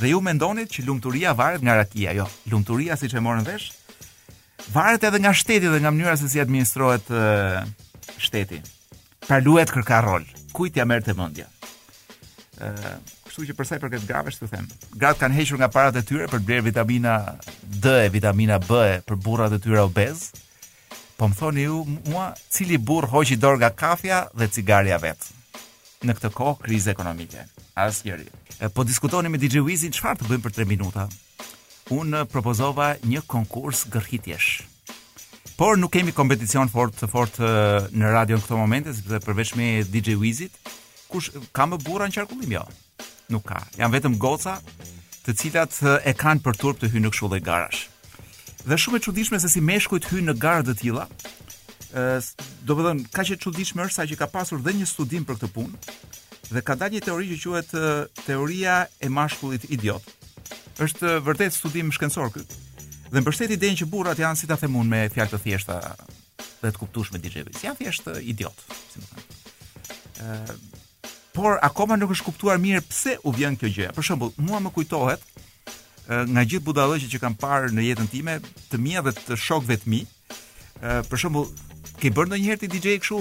Dhe 0.00 0.08
ju 0.10 0.20
mendonit 0.20 0.70
që 0.70 0.84
lumturia 0.86 1.32
varet 1.32 1.62
nga 1.62 1.74
rakia, 1.76 2.12
jo. 2.14 2.26
Lumturia 2.50 2.96
siç 2.96 3.14
e 3.14 3.20
morën 3.20 3.46
vesh 3.46 3.70
Varet 4.74 5.04
edhe 5.08 5.18
nga 5.24 5.32
shteti 5.34 5.68
dhe 5.72 5.78
nga 5.80 5.90
mënyra 5.92 6.16
se 6.20 6.28
si 6.28 6.40
administrohet 6.40 7.06
uh, 7.10 7.60
shteti. 8.20 8.58
Pra 9.26 9.38
luhet 9.44 9.72
kërka 9.72 10.00
rol. 10.04 10.26
Kujt 10.56 10.76
ja 10.80 10.84
merr 10.88 11.04
të 11.06 11.14
mendja? 11.16 11.46
Ë, 12.58 12.68
uh, 12.72 12.98
kështu 13.28 13.46
që 13.50 13.56
për 13.56 13.68
sa 13.68 13.78
i 13.78 13.82
përket 13.82 14.04
gravës, 14.08 14.36
ju 14.42 14.48
them, 14.52 14.66
grat 14.98 15.20
kanë 15.20 15.38
hequr 15.40 15.60
nga 15.62 15.70
paratë 15.72 16.02
e 16.02 16.06
tyre 16.08 16.28
për 16.32 16.42
bler 16.44 16.64
vitamina 16.66 17.14
D 17.62 17.94
e 18.04 18.10
vitamina 18.12 18.58
B 18.64 18.76
e 18.92 18.98
për 19.08 19.18
burrat 19.24 19.56
e 19.56 19.60
tyre 19.64 19.86
obez. 19.88 20.26
Po 21.18 21.28
më 21.32 21.38
thoni 21.40 21.64
ju, 21.66 21.78
mua, 22.12 22.28
cili 22.52 22.76
burr 22.90 23.08
hoqi 23.12 23.38
dorë 23.40 23.62
nga 23.62 23.70
kafja 23.78 24.24
dhe 24.36 24.50
cigaria 24.54 24.98
vet? 25.02 25.30
Në 26.04 26.14
këtë 26.18 26.30
kohë 26.36 26.60
krize 26.66 26.92
ekonomike. 26.92 27.46
Asnjëri. 27.78 28.28
Po 28.76 28.84
diskutoni 28.86 29.32
me 29.32 29.40
DJ 29.40 29.64
Wizin 29.66 29.94
çfarë 29.96 30.20
të 30.22 30.28
bëjmë 30.28 30.44
për 30.44 30.58
3 30.60 30.68
minuta 30.76 31.08
unë 31.94 32.24
propozova 32.32 32.94
një 33.06 33.22
konkurs 33.28 33.84
gërhitjesh. 33.90 34.50
Por 35.58 35.78
nuk 35.80 35.90
kemi 35.96 36.12
kompeticion 36.14 36.68
fort 36.70 36.94
të 37.00 37.08
fort 37.10 37.38
në 37.40 38.12
radio 38.14 38.36
në 38.38 38.44
këto 38.44 38.58
momente, 38.58 38.92
sepse 38.94 39.20
përveç 39.24 39.54
me 39.58 39.70
DJ 39.88 40.14
Wizit, 40.20 40.54
kush 41.10 41.32
ka 41.56 41.66
më 41.66 41.80
burra 41.82 42.06
në 42.06 42.14
qarkullim 42.20 42.52
jo? 42.58 42.64
Nuk 43.32 43.48
ka. 43.50 43.60
Jam 43.78 43.92
vetëm 43.92 44.16
goca 44.20 44.58
të 45.26 45.34
cilat 45.40 45.74
e 46.06 46.14
kanë 46.16 46.44
për 46.46 46.56
turp 46.60 46.78
të 46.80 46.92
hyrë 46.92 47.06
në 47.08 47.12
kshullë 47.14 47.40
e 47.40 47.44
garash. 47.44 47.86
Dhe 48.68 48.78
shumë 48.80 49.00
e 49.00 49.04
qudishme 49.08 49.40
se 49.40 49.50
si 49.52 49.60
me 49.64 49.78
shkujt 49.80 50.10
në 50.28 50.36
garë 50.40 50.66
dhe 50.68 50.76
tila, 50.78 51.08
do 52.68 52.76
bëdhën, 52.78 53.02
ka 53.14 53.24
që 53.24 53.38
qudishme 53.40 53.82
është 53.86 53.96
sa 54.02 54.06
që 54.08 54.18
ka 54.20 54.28
pasur 54.30 54.60
dhe 54.60 54.76
një 54.76 54.86
studim 54.86 55.24
për 55.26 55.40
këtë 55.40 55.52
punë, 55.54 55.82
dhe 56.52 56.62
ka 56.64 56.76
da 56.76 56.88
një 56.92 57.00
teori 57.08 57.34
që 57.34 57.38
quhet 57.42 58.18
teoria 58.26 58.82
e 59.00 59.08
mashkullit 59.12 59.64
idiotë 59.72 60.17
është 60.82 61.18
vërtet 61.26 61.54
studim 61.54 61.90
shkencor 61.92 62.30
ky. 62.34 62.44
Dhe 63.08 63.22
mbështet 63.24 63.54
idenë 63.56 63.80
që 63.82 63.88
burrat 63.90 64.20
janë 64.20 64.38
si 64.42 64.48
ta 64.50 64.56
themun 64.60 64.88
me 64.90 65.06
fjalë 65.12 65.34
të 65.34 65.40
thjeshta 65.44 65.78
dhe 66.60 66.70
të 66.74 66.78
kuptueshme 66.82 67.20
DJ-ve. 67.22 67.54
Si 67.56 67.66
janë 67.66 67.80
thjesht 67.80 68.10
idiot, 68.20 68.60
si 68.92 69.02
më 69.02 69.08
thënë. 69.10 70.24
Ëh, 70.24 71.12
por 71.34 71.58
akoma 71.64 71.96
nuk 71.98 72.10
është 72.16 72.26
kuptuar 72.28 72.58
mirë 72.62 72.82
pse 72.90 73.16
u 73.26 73.32
vjen 73.34 73.56
kjo 73.58 73.70
gjë. 73.78 73.90
Për 73.96 74.08
shembull, 74.10 74.32
mua 74.42 74.60
më 74.64 74.72
kujtohet 74.76 75.24
nga 76.08 76.42
gjithë 76.48 76.64
budallëqit 76.64 77.12
që 77.14 77.20
kam 77.20 77.34
parë 77.36 77.68
në 77.76 77.82
jetën 77.90 78.08
time, 78.12 78.38
të 78.72 78.78
mia 78.80 79.02
dhe 79.04 79.12
të 79.18 79.36
shokëve 79.36 79.76
të 79.82 79.90
mi, 79.92 80.00
për 80.80 81.20
shembull, 81.20 81.50
ke 81.98 82.08
bërë 82.16 82.30
ndonjëherë 82.32 82.62
ti 82.62 82.68
DJ 82.72 82.94
kështu 83.02 83.18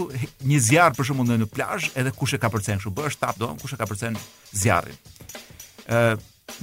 një 0.48 0.60
zjarr 0.70 0.96
për 0.96 1.08
shembull 1.10 1.36
në 1.42 1.50
plazh, 1.52 1.90
edhe 2.00 2.14
kush 2.16 2.36
e 2.38 2.40
ka 2.40 2.48
kështu, 2.54 2.94
bësh 2.96 3.18
tap 3.20 3.36
do, 3.42 3.52
kush 3.60 3.74
e 3.74 3.78
ka 3.78 4.12
zjarrin. 4.56 5.00
Ëh 5.92 6.16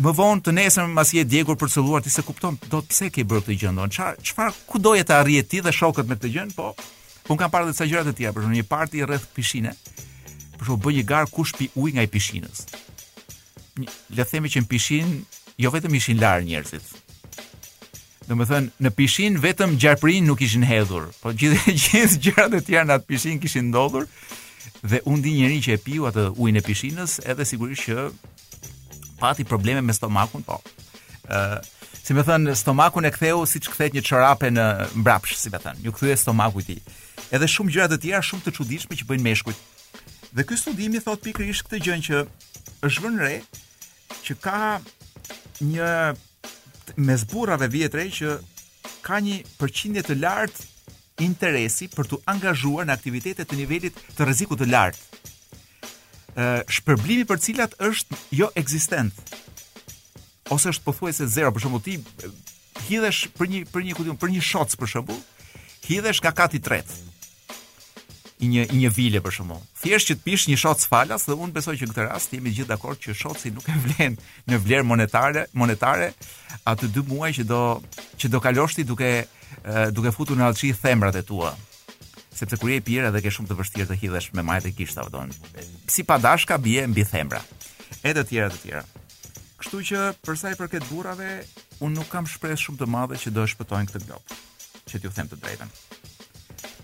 Më 0.02 0.10
vonë 0.18 0.42
të 0.44 0.52
nesër 0.56 0.86
mbas 0.90 1.10
je 1.14 1.22
djegur 1.28 1.56
për 1.60 1.68
të 1.68 1.72
çelluar 1.76 2.02
ti 2.02 2.10
se 2.10 2.22
kupton, 2.26 2.56
do 2.72 2.80
të 2.80 2.90
pse 2.90 3.08
ke 3.14 3.24
bërë 3.30 3.44
këtë 3.44 3.56
gjë 3.60 3.72
ndonjë. 3.76 3.94
Çfarë 3.94 4.26
çfarë 4.26 4.56
ku 4.70 4.80
doje 4.80 5.04
të 5.06 5.14
arrije 5.20 5.42
ti 5.50 5.60
dhe 5.64 5.72
shokët 5.76 6.08
me 6.10 6.16
këtë 6.18 6.30
gjë? 6.34 6.46
Po, 6.56 6.70
un 7.30 7.38
kam 7.38 7.52
parë 7.52 7.68
disa 7.68 7.84
gjëra 7.88 8.06
të 8.08 8.14
tjera, 8.16 8.32
për 8.34 8.42
shembull 8.46 8.58
një 8.58 8.66
parti 8.70 9.04
rreth 9.04 9.28
pishinë. 9.36 9.74
Për 10.56 10.66
shembull 10.66 10.82
bën 10.88 10.96
një 10.98 11.04
gar 11.12 11.28
ku 11.34 11.44
shpi 11.50 11.68
ujë 11.78 11.94
nga 11.98 12.06
i 12.08 12.10
pishinës. 12.14 12.64
Le 14.16 14.24
të 14.24 14.28
themi 14.32 14.50
që 14.54 14.64
në 14.64 14.70
pishinë 14.72 15.40
jo 15.64 15.74
vetëm 15.76 15.98
ishin 16.00 16.18
lar 16.22 16.42
njerëzit. 16.42 16.90
Do 18.24 18.34
të 18.40 18.48
thënë 18.50 18.86
në 18.88 18.94
pishinë 18.98 19.42
vetëm 19.46 19.76
gjarprin 19.82 20.24
nuk 20.28 20.40
ishin 20.46 20.64
hedhur, 20.66 21.10
po 21.22 21.30
gjithë 21.38 21.74
gjithë 21.84 22.22
gjërat 22.28 22.58
e 22.60 22.64
tjera 22.68 22.86
në 22.88 22.98
atë 22.98 23.10
pishinë 23.12 23.42
kishin 23.46 23.68
ndodhur 23.70 24.08
dhe 24.82 25.02
u 25.04 25.18
ndi 25.18 25.36
njerin 25.36 25.62
që 25.66 25.74
e 25.76 25.82
piu 25.84 26.06
atë 26.08 26.30
ujin 26.40 26.56
e 26.58 26.62
pishinës, 26.64 27.18
edhe 27.28 27.44
sigurisht 27.46 27.84
që 27.90 28.08
pati 29.24 29.44
probleme 29.44 29.80
me 29.80 29.92
stomakun, 29.96 30.42
po. 30.44 30.60
ë 31.28 31.62
Si 32.04 32.12
më 32.12 32.20
thënë, 32.28 32.52
stomakun 32.60 33.06
e 33.08 33.08
ktheu 33.14 33.46
si 33.48 33.56
që 33.64 33.70
kthejt 33.72 33.94
një 33.96 34.00
qërape 34.04 34.48
në 34.52 34.64
mbrapsh, 35.00 35.38
si 35.40 35.48
më 35.48 35.58
thënë, 35.62 35.80
një 35.86 35.92
kthuje 35.96 36.16
stomaku 36.20 36.60
i 36.60 36.64
tij. 36.66 36.80
Edhe 37.32 37.48
shumë 37.48 37.72
gjëra 37.72 37.86
të 37.88 37.98
tjera 38.02 38.20
shumë 38.20 38.44
të 38.44 38.52
qudishme 38.58 38.98
që 39.00 39.06
bëjnë 39.08 39.24
meshkujt. 39.24 39.62
Dhe 40.36 40.44
ky 40.44 40.58
studimi 40.60 41.00
thot 41.00 41.22
pikërisht 41.24 41.64
këtë 41.64 41.80
gjën 41.86 42.02
që 42.08 42.20
është 42.90 43.04
vënë 43.06 43.24
re 43.24 43.38
që 44.26 44.34
ka 44.44 44.60
një 45.70 45.88
mes 47.08 47.24
burrave 47.32 47.70
vjetre 47.72 48.04
që 48.18 48.36
ka 49.06 49.24
një 49.24 49.40
përqindje 49.56 50.04
të 50.04 50.18
lartë 50.20 50.92
interesi 51.24 51.88
për 51.96 52.10
të 52.12 52.20
angazhuar 52.34 52.84
në 52.84 52.98
aktivitete 52.98 53.48
të 53.48 53.62
nivelit 53.62 53.96
të 54.18 54.28
rrezikut 54.28 54.60
të 54.60 54.68
lartë 54.76 55.32
shpërblimi 56.68 57.24
për 57.28 57.40
cilat 57.40 57.74
është 57.78 58.18
jo 58.34 58.48
ekzistent. 58.58 59.14
Ose 60.50 60.72
është 60.74 60.84
pothuajse 60.84 61.26
zero, 61.30 61.52
për 61.54 61.64
shembull 61.64 61.84
ti 61.84 61.98
hidhesh 62.88 63.28
për 63.38 63.50
një 63.52 63.62
për 63.72 63.84
një 63.86 63.94
kujtim, 63.96 64.18
për 64.20 64.34
një 64.34 64.42
shoc 64.44 64.74
për 64.80 64.90
shembull, 64.94 65.20
hidhesh 65.86 66.20
ka 66.24 66.32
kati 66.36 66.60
tret. 66.60 66.88
I 68.42 68.48
një 68.50 68.64
i 68.74 68.80
një 68.82 68.90
vile 68.92 69.20
për 69.24 69.32
shembull. 69.38 69.60
Thjesht 69.80 70.10
që 70.10 70.16
të 70.18 70.24
pish 70.26 70.46
një 70.50 70.58
shoc 70.60 70.82
falas 70.90 71.28
dhe 71.28 71.36
unë 71.38 71.54
besoj 71.54 71.76
që 71.80 71.86
në 71.88 71.94
këtë 71.94 72.08
rast 72.10 72.34
jemi 72.34 72.52
gjithë 72.52 72.72
dakord 72.74 73.00
që 73.00 73.14
shoci 73.16 73.52
nuk 73.54 73.68
e 73.70 73.76
vlen 73.86 74.18
në 74.50 74.58
vlerë 74.64 74.88
monetare, 74.90 75.46
monetare 75.54 76.10
atë 76.68 76.90
dy 76.96 77.06
muaj 77.08 77.30
që 77.38 77.46
do 77.48 77.62
që 78.18 78.32
do 78.34 78.42
kalosh 78.44 78.74
ti 78.76 78.84
duke 78.84 79.12
duke 79.94 80.10
futur 80.12 80.36
në 80.36 80.50
alçi 80.50 80.72
themrat 80.82 81.16
e 81.16 81.22
tua 81.22 81.54
sepse 82.34 82.56
kur 82.58 82.70
je 82.74 82.80
pirë 82.84 83.08
edhe 83.12 83.20
ke 83.24 83.30
shumë 83.32 83.50
të 83.52 83.56
vështirë 83.60 83.88
të 83.92 83.96
hidhesh 84.02 84.30
me 84.34 84.42
majtë 84.46 84.72
e 84.72 84.76
kishtë, 84.78 85.04
apo 85.04 85.62
Si 85.94 86.02
pa 86.04 86.18
dashka, 86.18 86.58
bie 86.58 86.86
mbi 86.86 87.04
thembra. 87.06 87.40
E 88.02 88.12
të 88.14 88.24
tjera, 88.28 88.48
të 88.50 88.58
tjera. 88.64 88.84
Kështu 89.60 89.82
që, 89.90 90.00
përsa 90.26 90.50
i 90.52 90.56
përket 90.58 90.86
burave, 90.90 91.28
unë 91.84 91.96
nuk 91.98 92.08
kam 92.12 92.26
shpresë 92.26 92.62
shumë 92.66 92.80
të 92.82 92.88
madhe 92.90 93.20
që 93.20 93.30
do 93.36 93.44
të 93.46 93.52
shpëtojnë 93.54 93.90
këtë 93.94 94.08
globë, 94.08 94.38
që 94.90 95.00
t'ju 95.00 95.12
them 95.16 95.30
të 95.30 95.38
drejten. 95.44 95.70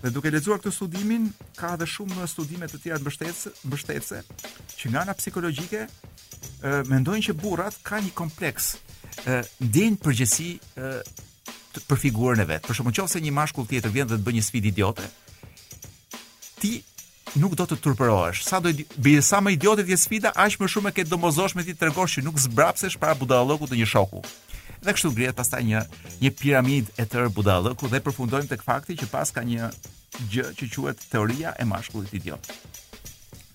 Dhe 0.01 0.11
duke 0.15 0.31
lexuar 0.33 0.61
këtë 0.63 0.73
studimin, 0.73 1.27
ka 1.59 1.73
edhe 1.75 1.85
shumë 1.87 2.25
studime 2.31 2.69
të 2.71 2.79
tjera 2.83 3.01
të 3.01 3.05
mbështetëse, 3.05 3.53
mbështetëse 3.67 4.23
që 4.79 4.93
nga 4.93 5.03
ana 5.03 5.17
psikologjike 5.19 5.83
ë 6.63 6.77
mendojnë 6.89 7.25
që 7.27 7.35
burrat 7.43 7.75
kanë 7.85 8.07
një 8.07 8.15
kompleks 8.17 8.71
ë 9.29 9.41
ndjen 9.67 9.99
përgjësi 10.01 10.49
ë 10.79 10.93
për 11.87 11.99
figurën 12.01 12.41
e 12.43 12.47
vet. 12.49 12.65
Për 12.65 12.79
shkak 12.79 12.89
nëse 12.97 13.21
një 13.21 13.35
mashkull 13.37 13.69
tjetër 13.69 13.93
vjen 13.93 14.09
dhe 14.09 14.17
të 14.17 14.25
bëjë 14.25 14.39
një 14.39 14.47
sfidë 14.47 14.71
idiote, 14.73 15.05
nuk 17.39 17.55
do 17.55 17.65
të 17.65 17.77
turpërohesh. 17.83 18.41
Sa 18.47 18.59
do 18.63 18.71
bie 19.01 19.21
sa 19.23 19.39
më 19.43 19.53
idiotë 19.57 19.85
je 19.89 19.97
sfida, 19.99 20.31
aq 20.35 20.59
më 20.59 20.67
shumë 20.71 20.91
e 20.91 20.95
ke 20.99 21.05
domozosh 21.07 21.55
me 21.55 21.63
ti 21.67 21.75
tregosh 21.77 22.17
që 22.19 22.25
nuk 22.25 22.39
zbrapsesh 22.41 22.97
para 22.99 23.15
budallokut 23.17 23.71
të 23.71 23.79
një 23.81 23.87
shoku. 23.93 24.21
Dhe 24.81 24.95
kështu 24.97 25.11
ngrihet 25.13 25.37
pastaj 25.37 25.61
një 25.65 25.83
një 26.23 26.31
piramidë 26.39 26.95
e 26.99 27.05
tër 27.05 27.29
budallokut 27.33 27.91
dhe 27.91 28.01
përfundojmë 28.03 28.49
tek 28.51 28.65
fakti 28.65 28.97
që 28.99 29.09
pas 29.11 29.29
ka 29.31 29.43
një 29.45 29.69
gjë 30.31 30.47
që 30.57 30.69
quhet 30.75 31.05
teoria 31.11 31.53
e 31.61 31.67
mashkullit 31.69 32.15
idiot. 32.17 32.51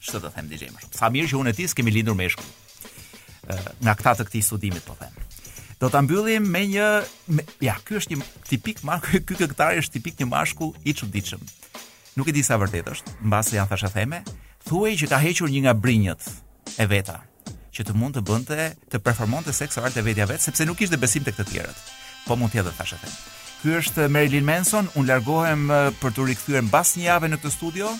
Ç'të 0.07 0.21
do 0.23 0.31
them 0.31 0.49
dije 0.49 0.71
shumë. 0.71 0.87
Sa 0.95 1.11
mirë 1.11 1.33
që 1.33 1.41
unë 1.41 1.53
e 1.53 1.59
ti 1.59 1.69
kemi 1.77 1.93
lindur 1.95 2.17
meshkull. 2.17 2.49
Ë 3.51 3.61
nga 3.85 3.97
këta 3.99 4.21
të 4.21 4.31
këtij 4.31 4.47
studimit 4.49 4.87
po 4.87 4.95
them. 5.01 5.13
Do 5.81 5.91
ta 5.93 6.01
mbyllim 6.01 6.47
me 6.49 6.63
një 6.71 6.87
me, 7.37 7.43
ja, 7.61 7.75
ky 7.85 7.99
është 8.01 8.15
një 8.15 8.25
tipik 8.49 8.81
mashkull, 8.87 9.21
ky 9.27 9.35
këngëtar 9.43 9.81
është 9.83 9.99
tipik 9.99 10.23
një 10.23 10.31
mashkull 10.31 10.73
i 10.89 10.95
çuditshëm 10.97 11.43
nuk 12.17 12.29
e 12.33 12.33
di 12.33 12.43
sa 12.43 12.57
vërtet 12.59 12.87
është, 12.89 13.13
mbasi 13.29 13.59
janë 13.59 13.69
thashë 13.71 13.89
theme, 13.93 14.23
thuaj 14.67 14.93
që 15.03 15.09
ka 15.13 15.19
hequr 15.21 15.51
një 15.53 15.61
nga 15.67 15.75
brinjët 15.77 16.25
e 16.81 16.87
veta 16.89 17.19
që 17.77 17.85
të 17.89 17.95
mund 18.01 18.17
të 18.17 18.23
bënte 18.29 18.61
të 18.89 19.01
performonte 19.05 19.53
seks 19.53 19.77
oral 19.77 19.93
te 19.93 20.03
vetja 20.07 20.25
vet 20.31 20.41
sepse 20.41 20.65
nuk 20.65 20.81
kishte 20.81 20.97
besim 20.97 21.27
tek 21.27 21.37
të, 21.37 21.45
tjerët. 21.51 21.83
Po 22.25 22.39
mund 22.41 22.55
të 22.55 22.63
jetë 22.63 22.73
thashë 22.79 23.01
them. 23.03 23.17
Ky 23.61 23.75
është 23.83 24.09
Marilyn 24.13 24.47
Manson, 24.49 24.89
un 24.97 25.07
largohem 25.09 25.69
eh, 25.71 25.91
për 26.01 26.17
të 26.17 26.27
rikthyer 26.31 26.65
mbas 26.65 26.95
një 26.97 27.11
jave 27.11 27.31
në 27.33 27.43
këtë 27.45 27.55
studio. 27.59 27.93